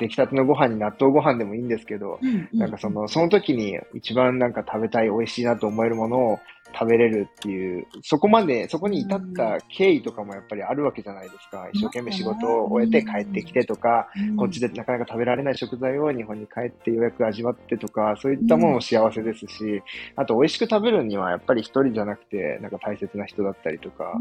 [0.00, 6.40] 出来たてのご飯に納豆ご飯でもいいんですけど、うんうんなんかその、その時に一番なんか食べたい、美味しいなと思えるものを
[6.72, 11.68] 食べれるっていう、そこまで、そこに至った経緯とかもやっぱりあるわけじゃないですか。
[11.72, 14.36] 一生懸命仕事を終えて帰ってきてとか、うん。
[14.36, 19.82] こっちでなかなか食べられない食材を日本に帰ってようやく味わってとか、そういったものも幸せですし、
[20.16, 24.18] あと美味しく食べるにはやっぱり一人じゃなくて、なんか大切な人だったりとか、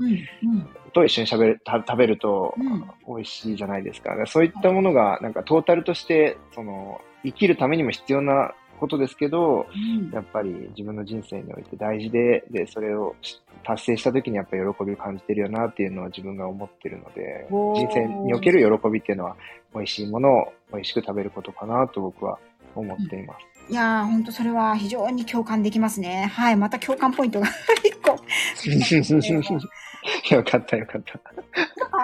[0.94, 3.16] と一緒にしゃべるた食べるとうん。
[3.16, 4.12] 美味しいじゃないですか。
[4.26, 19.38] そういったものが、なんかトータルとして、その、生きるためにも必要なことですけど、うんやっぱり自分の人生において大事で、で、それをし達成した時にやっぱり喜びを感じてるよなっていうのは自分が思ってるので、人生における喜びっていうのは、
[19.76, 22.40] 美味しいものを美味しく食べることかなと僕は
[22.76, 23.72] 思っています。
[23.72, 26.32] いやー、本当それは非常に共感できますね。
[26.34, 26.56] はい。
[26.56, 27.48] また共感ポイントが
[27.86, 28.18] 一個。
[30.34, 31.20] よかったよかった。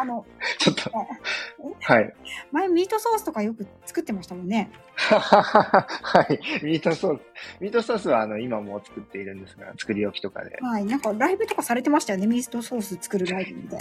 [0.01, 0.25] あの、
[0.59, 0.91] ちょっと、
[1.81, 2.13] はい。
[2.51, 4.71] 前ミートソースとかよく作ってましたもんね。
[4.95, 6.39] はい。
[6.63, 7.21] ミートソース。
[7.59, 10.57] ミートソースはあの今も作っているんですが、作り置きとかで。
[10.61, 10.85] はい。
[10.85, 12.27] なんかライブとかされてましたよね。
[12.27, 13.79] ミートソース作るライブみたい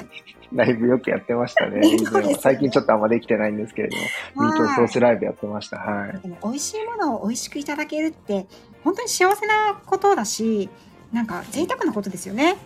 [0.53, 0.65] な。
[0.65, 1.81] ライブよくやってましたね。
[1.81, 5.79] ね最近ちょっとあんまできてないんですけれども、ミートソースライブやってました。
[5.79, 6.21] はい。
[6.21, 8.47] でも美味しいものを美味しくいただけるって
[8.85, 10.71] 本当に幸せなことだし
[11.13, 12.57] なんか贅沢なことですよね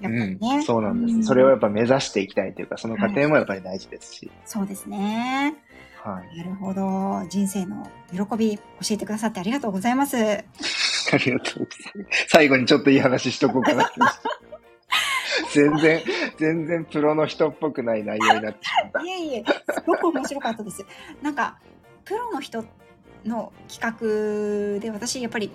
[0.00, 4.30] やっぱりね、うん、そうなんです、うんそれをやっぱ目指していきたいというか、その過程もやっぱり大事ですし。
[4.44, 5.54] そうですね
[6.02, 6.38] はい。
[6.38, 10.16] なるほど人生の喜び教えてくださってありがとうございます
[11.12, 12.26] ありがとうございます。
[12.28, 13.90] 最後にちょっといい話しとこうかな。
[15.52, 16.00] 全然、
[16.38, 19.00] 全然プロの人っぽくない内容になってしまった。
[19.04, 19.44] いえいえ
[19.74, 20.84] すごく面白かったです
[21.22, 21.58] なんか
[22.04, 22.64] プロの人
[23.24, 25.50] の企画で私やっぱり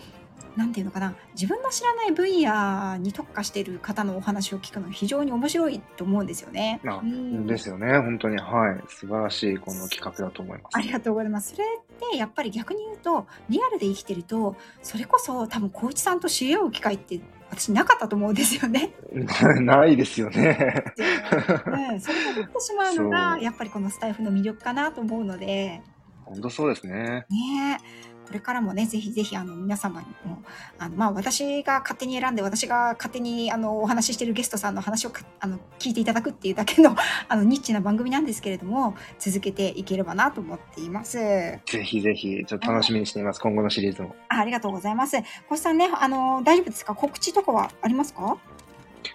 [0.55, 6.79] なんていうのかな自分の知らない分野に特化している方のお話を聞くの非常に面白いと思うんですよね。
[6.85, 7.97] あうんですよね。
[7.99, 8.37] 本当に。
[8.37, 8.83] はい。
[8.87, 10.77] 素晴らしいこの企画だと思います。
[10.77, 11.53] ありがとうございます。
[11.53, 18.93] それってやっぱり逆に言うとリアルで生きてるとそれこそ多分光一さんと知り合う機会って私なかったと思うんですよね。
[19.61, 20.83] ないですよね。
[20.97, 25.81] うん、それができてしまうのが やっぱりこのスタイフの魅力かなと思うので。
[26.25, 27.25] 本当そうですね。
[27.29, 30.41] ねえこれからもね、ぜひぜひ、あの、皆様にも、
[30.79, 36.95] あの、まあ、私が勝手に選んで、私が勝手に、あの、お話ししているゲストさんの話をか、あの、聞いていただくっていうだけの、
[37.29, 41.17] あの、ニッチな番組なんですけれども、続けていければなと思っています。
[41.17, 43.39] ぜひぜひ、ちょっと楽しみにしています。
[43.39, 44.15] 今後のシリーズも。
[44.29, 45.17] あありがとうございます。
[45.47, 46.95] 星さんね、あの、大丈夫ですか？
[46.95, 48.37] 告知とかはありますか？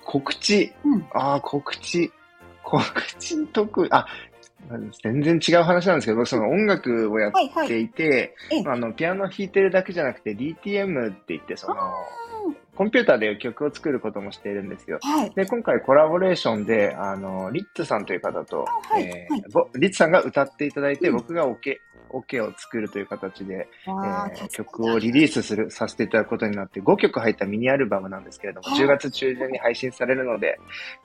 [0.04, 0.72] 告知？
[0.84, 2.12] うんああ、告知。
[2.62, 2.82] 告
[3.18, 4.06] 知特、あ、
[5.02, 7.88] 全然違う話なんですけど、僕その音楽をやっはい、はい。
[7.88, 11.76] ていあの、ピアノ弾いてるだけじゃなくて、DTM って言って、その、
[12.80, 14.98] コンピューターで曲を作ることもしているんですよ。
[15.02, 15.30] はい。
[15.34, 30.58] で、今回コラボレーションで、あの、リッツさんという方と、はいえはいーぼリッツさんが歌っていただいて、うん僕がオケ、オケを作るという形で、えー曲をリリースする、させていただくことになって、5曲入ったミニアルバムなんですけれども、はい10月中旬に配信されるので、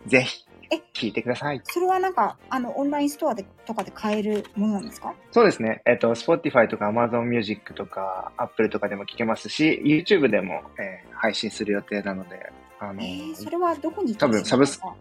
[0.07, 1.61] ぜひえ、聴いてください。
[1.63, 5.13] それはなんか、あの、オンラインストアでとかで買えるものなんですか？
[5.31, 5.81] そうですね。
[5.85, 14.93] えっ、と、Spotify とか Amazon Music とか Apple とかでも聴けますし、YouTube でも、えー配信する予定なので、あのえー、それはどこに多分サブスか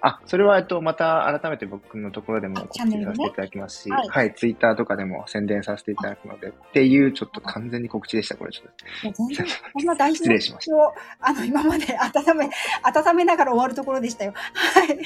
[0.00, 9.24] あ、それは、えっと、また改めて僕のところでもあ告知させていただきますし、はいはい、ツイッターとかでも宣伝させていただくので、っていう、ちょっと完全に告知でした、これちょっと。
[9.28, 12.50] 全然、 こんな大事な告知を、あの、今まで温め、
[12.82, 14.32] 温めながら終わるところでしたよ。
[14.34, 14.98] はい。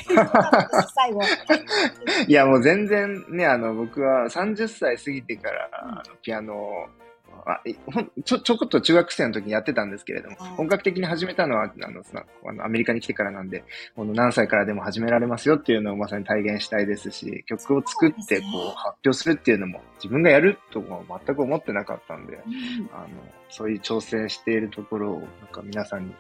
[0.95, 1.23] 最後。
[2.27, 6.87] いや、もう全然ね、あの、僕は30歳過ぎてから、ピアノを、
[7.47, 13.65] あいほんちょ、ちょこっと中学生の時にやってたんですけれども本格的に始めたのは、あの、さあのアメリカに来てからなんで、
[13.97, 22.91] この何歳からでも始められますよっていうのをまさに体現したいですし、曲を作って、こう、発表するっていうのも、自分がやるとは全く思ってなかったんで、うん。
[22.93, 23.09] あの、
[23.51, 26.15] そういう挑戦しているところを、なんか皆さんに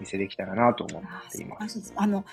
[0.00, 1.92] 見せできたらなと思あっています。
[1.96, 2.24] あの、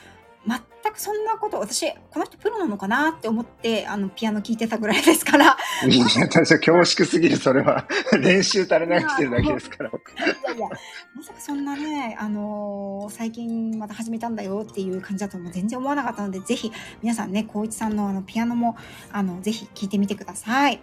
[0.48, 7.88] 全くそんなこと、私、この人プロなのかなって思って、あの、ピアノ聴いてたぐらいですから、いや、私は恐縮すぎる、それは。
[8.22, 9.90] 練習垂れ流してるだけですから。
[9.90, 9.94] い
[10.50, 10.70] やいや、
[11.16, 16.72] まさかそんなね、あのー最近また始めたんだよっていう感じだとも全然思わなかったので、ぜひ
[17.02, 18.78] 皆さんね、光一さんのあのピアノも、
[19.12, 20.82] あの、ぜひ聴いてみてください。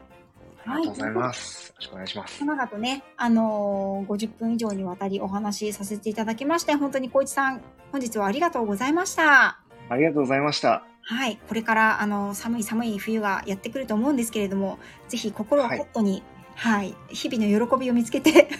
[0.67, 1.69] ありがとうございます。
[1.69, 2.41] よろしくお願いします。
[2.41, 7.62] 長々とね、あのー50分以上にわたりお話しさせていただきまして、本当に光一さん、
[7.93, 9.61] 本日はありがとうございました。
[9.89, 10.83] ありがとうございました。
[11.09, 16.23] はい、これからあの寒い寒い冬がやってくると思うんですけれども、ぜひ心をホットに、
[16.57, 18.49] はい、日々の喜びを見つけて、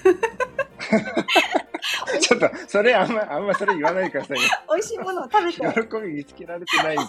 [2.21, 4.43] ちょっと、それあんま、あんまそれ言わないでくださいよ。
[4.69, 6.99] 美味しいものを食べて、喜び見つけられてない。
[6.99, 7.07] あ、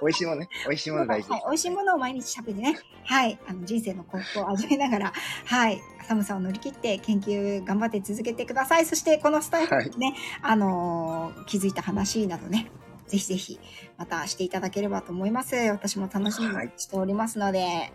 [0.00, 0.48] 美味しいものね。
[0.66, 5.12] 美味しいもの大事はい、美味しいものを毎日食べてね、はい、あの人生の幸福を味わいながら、
[5.44, 8.86] はい、寒さを乗り切って研究頑張って続けてください。
[8.86, 12.70] そしてこのスタイルにね、あのー気づいた話などね、
[13.06, 13.60] ぜひぜひ
[13.98, 15.54] またしていただければと思います。
[15.54, 17.92] 私も楽しみにしておりますので、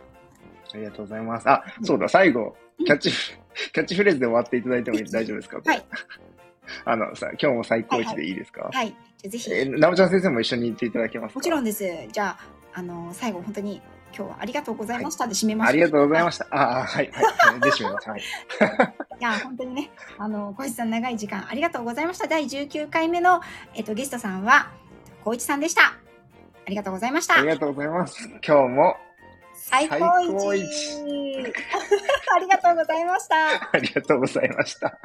[0.73, 1.49] ありがとうございます。
[1.49, 2.55] あ、そうだ、最後、
[2.85, 3.11] キャッチ、
[3.73, 5.59] キャッチフレーズで終わっていただいても大丈夫ですか？
[5.65, 5.85] はい。
[6.85, 8.35] あの、さ、今日も最高一でいい。
[8.35, 8.69] ですか？
[8.73, 8.97] はい、じゃ
[9.27, 11.39] あぜひ、えー、なおちゃん先生も一緒に言っていただけますか？
[11.39, 11.83] もちろんです。
[12.11, 12.37] じゃあ、
[12.73, 13.81] あのー最後本当に
[14.15, 16.47] 今日はありがとうございましたで締めましょありがとうございましした。
[16.51, 17.59] ああ、はい、はい。
[17.59, 18.09] で、締めます。
[18.09, 18.21] はい。
[18.59, 18.65] た。
[18.75, 18.81] い。
[19.19, 21.17] や、本当にね、あの、小石さん長い。
[21.17, 22.05] 時間ありがとうござい。
[22.05, 22.27] ました。
[22.27, 23.41] 第19回目の、
[23.75, 24.69] えっと、ゲストさんは、
[25.23, 25.81] 小一さんでした。
[25.81, 27.11] ありがとうござい。
[27.11, 27.47] ましたあり。
[27.47, 27.91] がとうござい。
[27.91, 28.27] ます。
[28.45, 28.97] 今日も
[29.69, 30.63] 最高一
[32.35, 33.69] ありがとうございました。
[33.73, 34.97] ありがとうございました。